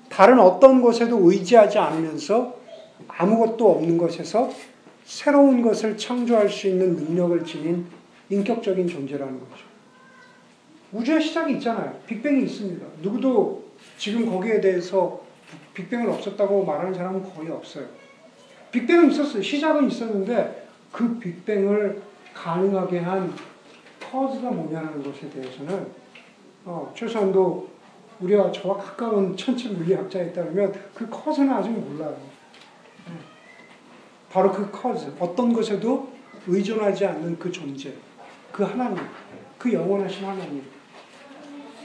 다른 0.09 0.39
어떤 0.39 0.81
것에도 0.81 1.31
의지하지 1.31 1.77
않으면서 1.77 2.57
아무것도 3.07 3.71
없는 3.71 3.97
것에서 3.97 4.51
새로운 5.05 5.61
것을 5.61 5.97
창조할 5.97 6.49
수 6.49 6.67
있는 6.67 6.95
능력을 6.95 7.45
지닌 7.45 7.85
인격적인 8.29 8.87
존재라는 8.87 9.39
거죠. 9.39 9.63
우주의 10.91 11.21
시작이 11.21 11.53
있잖아요. 11.53 11.97
빅뱅이 12.07 12.43
있습니다. 12.43 12.85
누구도 13.01 13.63
지금 13.97 14.29
거기에 14.29 14.59
대해서 14.59 15.21
빅뱅은 15.73 16.09
없었다고 16.09 16.65
말하는 16.65 16.93
사람은 16.93 17.23
거의 17.23 17.49
없어요. 17.51 17.85
빅뱅은 18.71 19.11
있었어요. 19.11 19.41
시작은 19.41 19.87
있었는데 19.87 20.67
그 20.91 21.17
빅뱅을 21.19 22.08
가능하게 22.43 22.99
한 22.99 23.33
커즈가 23.99 24.49
뭐냐는 24.49 25.03
것에 25.03 25.29
대해서는 25.29 25.87
어, 26.65 26.91
최소한도 26.95 27.67
우리와 28.21 28.51
저와 28.51 28.77
가까운 28.77 29.35
천체 29.35 29.69
물리학자에 29.69 30.31
따르면 30.33 30.73
그 30.93 31.09
커즈는 31.09 31.51
아직 31.51 31.69
몰라요. 31.69 32.15
네. 33.07 33.13
바로 34.31 34.51
그 34.51 34.69
커즈, 34.71 35.11
어떤 35.19 35.53
것에도 35.53 36.09
의존하지 36.47 37.05
않는 37.05 37.37
그 37.37 37.51
존재, 37.51 37.93
그 38.51 38.63
하나님, 38.63 38.97
그 39.57 39.71
영원하신 39.71 40.25
하나님. 40.25 40.63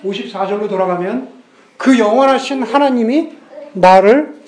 54절로 0.03 0.69
돌아가면 0.69 1.33
그 1.77 1.99
영원하신 1.99 2.63
하나님이 2.63 3.37
나를 3.73 4.41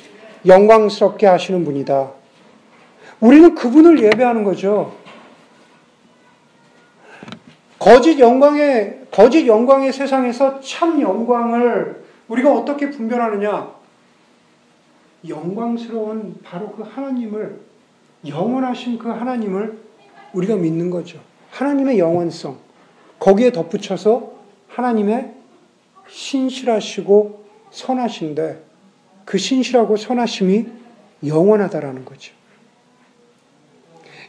영광스럽게 0.44 1.26
하시는 1.26 1.64
분이다. 1.64 2.12
우리는 3.20 3.54
그분을 3.54 4.02
예배하는 4.02 4.44
거죠. 4.44 5.05
거짓 7.86 8.18
영광의, 8.18 9.02
거짓 9.12 9.46
영광의 9.46 9.92
세상에서 9.92 10.58
참 10.58 11.00
영광을 11.00 12.04
우리가 12.26 12.52
어떻게 12.52 12.90
분별하느냐? 12.90 13.70
영광스러운 15.28 16.34
바로 16.42 16.72
그 16.72 16.82
하나님을, 16.82 17.60
영원하신 18.26 18.98
그 18.98 19.08
하나님을 19.08 19.78
우리가 20.32 20.56
믿는 20.56 20.90
거죠. 20.90 21.20
하나님의 21.52 22.00
영원성. 22.00 22.56
거기에 23.20 23.52
덧붙여서 23.52 24.32
하나님의 24.66 25.34
신실하시고 26.08 27.44
선하신데 27.70 28.64
그 29.24 29.38
신실하고 29.38 29.96
선하심이 29.96 30.66
영원하다라는 31.24 32.04
거죠. 32.04 32.32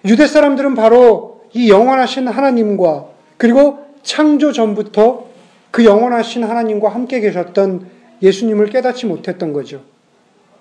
유대 0.05 0.27
사람들은 0.27 0.75
바로 0.75 1.41
이 1.53 1.71
영원하신 1.71 2.27
하나님과 2.27 3.16
그리고 3.37 3.85
창조 4.03 4.51
전부터 4.51 5.27
그 5.71 5.85
영원하신 5.85 6.43
하나님과 6.43 6.89
함께 6.89 7.19
계셨던 7.19 7.87
예수님을 8.21 8.67
깨닫지 8.67 9.05
못했던 9.05 9.53
거죠. 9.53 9.81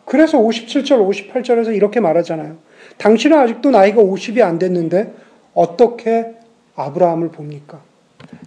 그래서 0.04 0.38
57절, 0.38 1.32
58절에서 1.32 1.74
이렇게 1.74 2.00
말하잖아요. 2.00 2.56
당신은 2.98 3.38
아직도 3.38 3.70
나이가 3.70 4.02
50이 4.02 4.40
안 4.42 4.58
됐는데 4.58 5.14
어떻게 5.54 6.34
아브라함을 6.76 7.30
봅니까? 7.30 7.80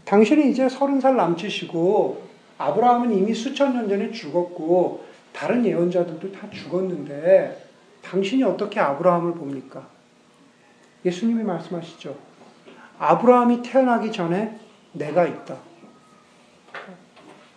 당신이 0.05 0.51
이제 0.51 0.67
30살 0.67 1.15
남짓이고 1.15 2.21
아브라함은 2.57 3.13
이미 3.17 3.33
수천 3.33 3.73
년 3.73 3.89
전에 3.89 4.11
죽었고 4.11 5.03
다른 5.33 5.65
예언자들도 5.65 6.31
다 6.31 6.47
죽었는데 6.51 7.65
당신이 8.03 8.43
어떻게 8.43 8.79
아브라함을 8.79 9.33
봅니까? 9.33 9.87
예수님이 11.05 11.43
말씀하시죠. 11.43 12.28
아브라함이 12.99 13.61
태어나기 13.61 14.11
전에 14.11 14.57
내가 14.91 15.25
있다. 15.25 15.55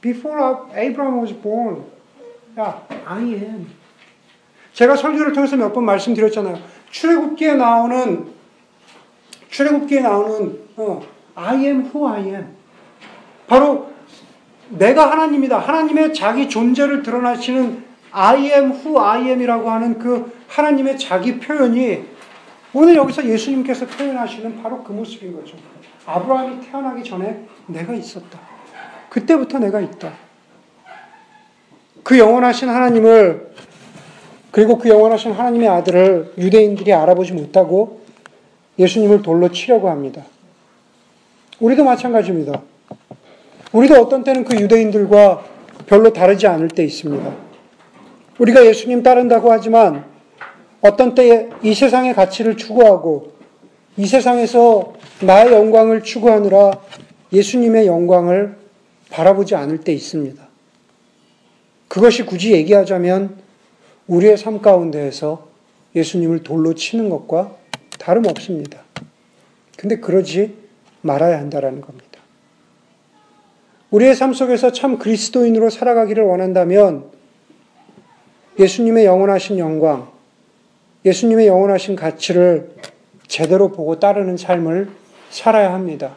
Before 0.01 0.41
Abraham 0.77 1.21
was 1.21 1.35
born, 1.41 1.83
야, 2.59 2.83
I 3.05 3.23
am. 3.35 3.67
제가 4.73 4.97
설교를 4.97 5.33
통해서 5.33 5.57
몇 5.57 5.73
번 5.73 5.85
말씀드렸잖아요. 5.85 6.59
출애굽기에 6.91 7.55
나오는 7.55 8.27
출애굽기에 9.51 10.01
나오는 10.01 10.59
어, 10.77 11.03
I 11.35 11.65
am 11.67 11.83
who 11.87 12.07
I 12.09 12.25
am. 12.25 12.49
바로 13.47 13.91
내가 14.71 15.11
하나님이다. 15.11 15.59
하나님의 15.59 16.15
자기 16.15 16.49
존재를 16.49 17.03
드러나시는 17.03 17.85
I 18.13 18.47
am 18.53 18.73
who 18.73 18.99
I 18.99 19.29
am이라고 19.29 19.71
하는 19.71 19.99
그 19.99 20.33
하나님의 20.49 20.99
자기 20.99 21.39
표현이 21.39 22.05
오늘 22.75 22.97
여기서 22.97 23.27
예수님께서 23.27 23.87
표현하시는 23.87 24.63
바로 24.63 24.83
그 24.83 24.93
모습인 24.93 25.35
거죠. 25.35 25.57
아브라함이 26.07 26.61
태어나기 26.67 27.05
전에 27.05 27.45
내가 27.67 27.93
있었다. 27.93 28.41
그때부터 29.11 29.59
내가 29.59 29.81
있다. 29.81 30.13
그 32.03 32.19
영원하신 32.19 32.69
하나님을 32.69 33.53
그리고 34.51 34.79
그 34.79 34.89
영원하신 34.89 35.33
하나님의 35.33 35.69
아들을 35.69 36.35
유대인들이 36.39 36.93
알아보지 36.93 37.33
못하고 37.33 38.03
예수님을 38.79 39.23
돌로 39.23 39.51
치려고 39.51 39.89
합니다. 39.89 40.23
우리도 41.61 41.85
마찬가지입니다. 41.85 42.63
우리도 43.73 43.95
어떤 43.95 44.25
때는 44.25 44.45
그 44.45 44.57
유대인들과 44.57 45.45
별로 45.87 46.13
다르지 46.13 46.47
않을 46.47 46.69
때 46.69 46.85
있습니다. 46.85 47.33
우리가 48.39 48.65
예수님 48.65 49.03
따른다고 49.03 49.53
하지만 49.53 50.12
어떤 50.83 51.15
때에 51.15 51.49
이 51.63 51.75
세상의 51.75 52.13
가치를 52.15 52.57
추구하고 52.57 53.33
이 53.97 54.07
세상에서 54.07 54.95
나의 55.23 55.53
영광을 55.53 56.03
추구하느라 56.03 56.81
예수님의 57.33 57.87
영광을 57.87 58.57
바라보지 59.11 59.55
않을 59.55 59.79
때 59.79 59.93
있습니다. 59.93 60.43
그것이 61.89 62.25
굳이 62.25 62.53
얘기하자면 62.53 63.37
우리의 64.09 64.37
삶 64.37 64.61
가운데에서 64.61 65.49
예수님을 65.95 66.43
돌로 66.43 66.75
치는 66.75 67.11
것과 67.11 67.55
다름없습니다. 67.99 68.81
근데 69.77 69.97
그러지 69.97 70.57
말아야 71.03 71.39
한다라는 71.39 71.81
겁니다. 71.81 72.09
우리의 73.91 74.15
삶 74.15 74.33
속에서 74.33 74.73
참 74.73 74.99
그리스도인으로 74.99 75.71
살아가기를 75.71 76.25
원한다면 76.25 77.11
예수님의 78.59 79.05
영원하신 79.05 79.59
영광, 79.59 80.12
예수님의 81.05 81.47
영원하신 81.47 81.97
가치를 81.97 82.71
제대로 83.27 83.73
보고 83.73 83.99
따르는 83.99 84.37
삶을 84.37 84.89
살아야 85.31 85.73
합니다. 85.73 86.17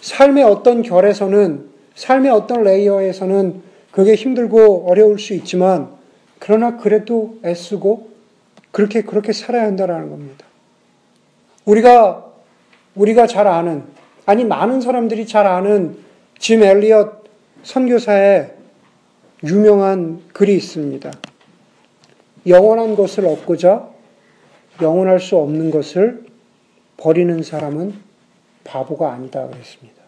삶의 0.00 0.44
어떤 0.44 0.82
결에서는, 0.82 1.68
삶의 1.94 2.30
어떤 2.30 2.62
레이어에서는 2.62 3.62
그게 3.90 4.14
힘들고 4.14 4.88
어려울 4.88 5.18
수 5.18 5.34
있지만, 5.34 5.90
그러나 6.38 6.76
그래도 6.76 7.38
애쓰고 7.44 8.10
그렇게, 8.70 9.02
그렇게 9.02 9.32
살아야 9.32 9.64
한다는 9.64 10.10
겁니다. 10.10 10.46
우리가, 11.64 12.26
우리가 12.94 13.26
잘 13.26 13.46
아는, 13.46 13.84
아니, 14.26 14.44
많은 14.44 14.80
사람들이 14.80 15.26
잘 15.26 15.46
아는 15.46 15.96
짐 16.38 16.62
엘리엇 16.62 17.24
선교사의 17.62 18.52
유명한 19.44 20.22
글이 20.32 20.54
있습니다. 20.56 21.10
영원한 22.46 22.94
것을 22.94 23.26
얻고자 23.26 23.88
영원할 24.82 25.20
수 25.20 25.36
없는 25.36 25.70
것을 25.70 26.26
버리는 26.96 27.42
사람은 27.42 27.94
바보가 28.64 29.12
아니다 29.12 29.46
그랬습니다. 29.46 30.02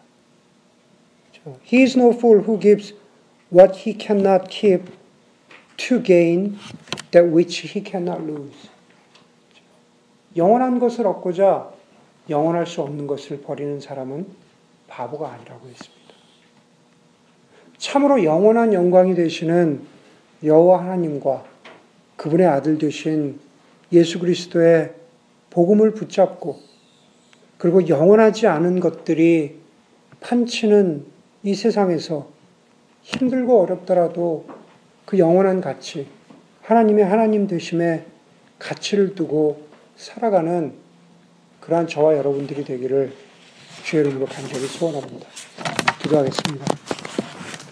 He 1.71 1.83
is 1.83 1.97
no 1.97 2.09
fool 2.09 2.41
who 2.41 2.59
gives 2.59 2.93
what 3.53 3.79
he 3.79 3.97
cannot 3.97 4.49
keep 4.49 4.91
to 5.77 6.03
gain 6.03 6.57
that 7.11 7.29
which 7.31 7.67
he 7.67 7.83
cannot 7.83 8.21
lose. 8.21 8.69
영원한 10.35 10.79
것을 10.79 11.07
얻고자 11.07 11.71
영원할 12.29 12.67
수 12.67 12.81
없는 12.81 13.07
것을 13.07 13.41
버리는 13.41 13.79
사람은 13.79 14.27
바보가 14.87 15.31
아니라고 15.31 15.67
했습니다. 15.67 15.97
참으로 17.77 18.23
영원한 18.23 18.73
영광이 18.73 19.15
되시는 19.15 19.81
여호와 20.43 20.81
하나님과 20.81 21.43
그분의 22.17 22.45
아들 22.45 22.77
되신 22.77 23.39
예수 23.93 24.19
그리스도의 24.19 24.93
복음을 25.49 25.93
붙잡고 25.93 26.59
그리고 27.57 27.87
영원하지 27.87 28.47
않은 28.47 28.79
것들이 28.79 29.55
판치는 30.19 31.05
이 31.43 31.55
세상에서 31.55 32.29
힘들고 33.03 33.61
어렵더라도 33.61 34.47
그 35.05 35.17
영원한 35.17 35.61
가치, 35.61 36.07
하나님의 36.63 37.05
하나님 37.05 37.47
되심의 37.47 38.05
가치를 38.59 39.15
두고 39.15 39.67
살아가는 39.95 40.73
그러한 41.61 41.87
저와 41.87 42.17
여러분들이 42.17 42.65
되기를 42.65 43.13
주의 43.83 44.03
이름으로 44.03 44.25
간절히 44.25 44.67
소원합니다. 44.67 45.27
기도하겠습니다. 46.01 46.86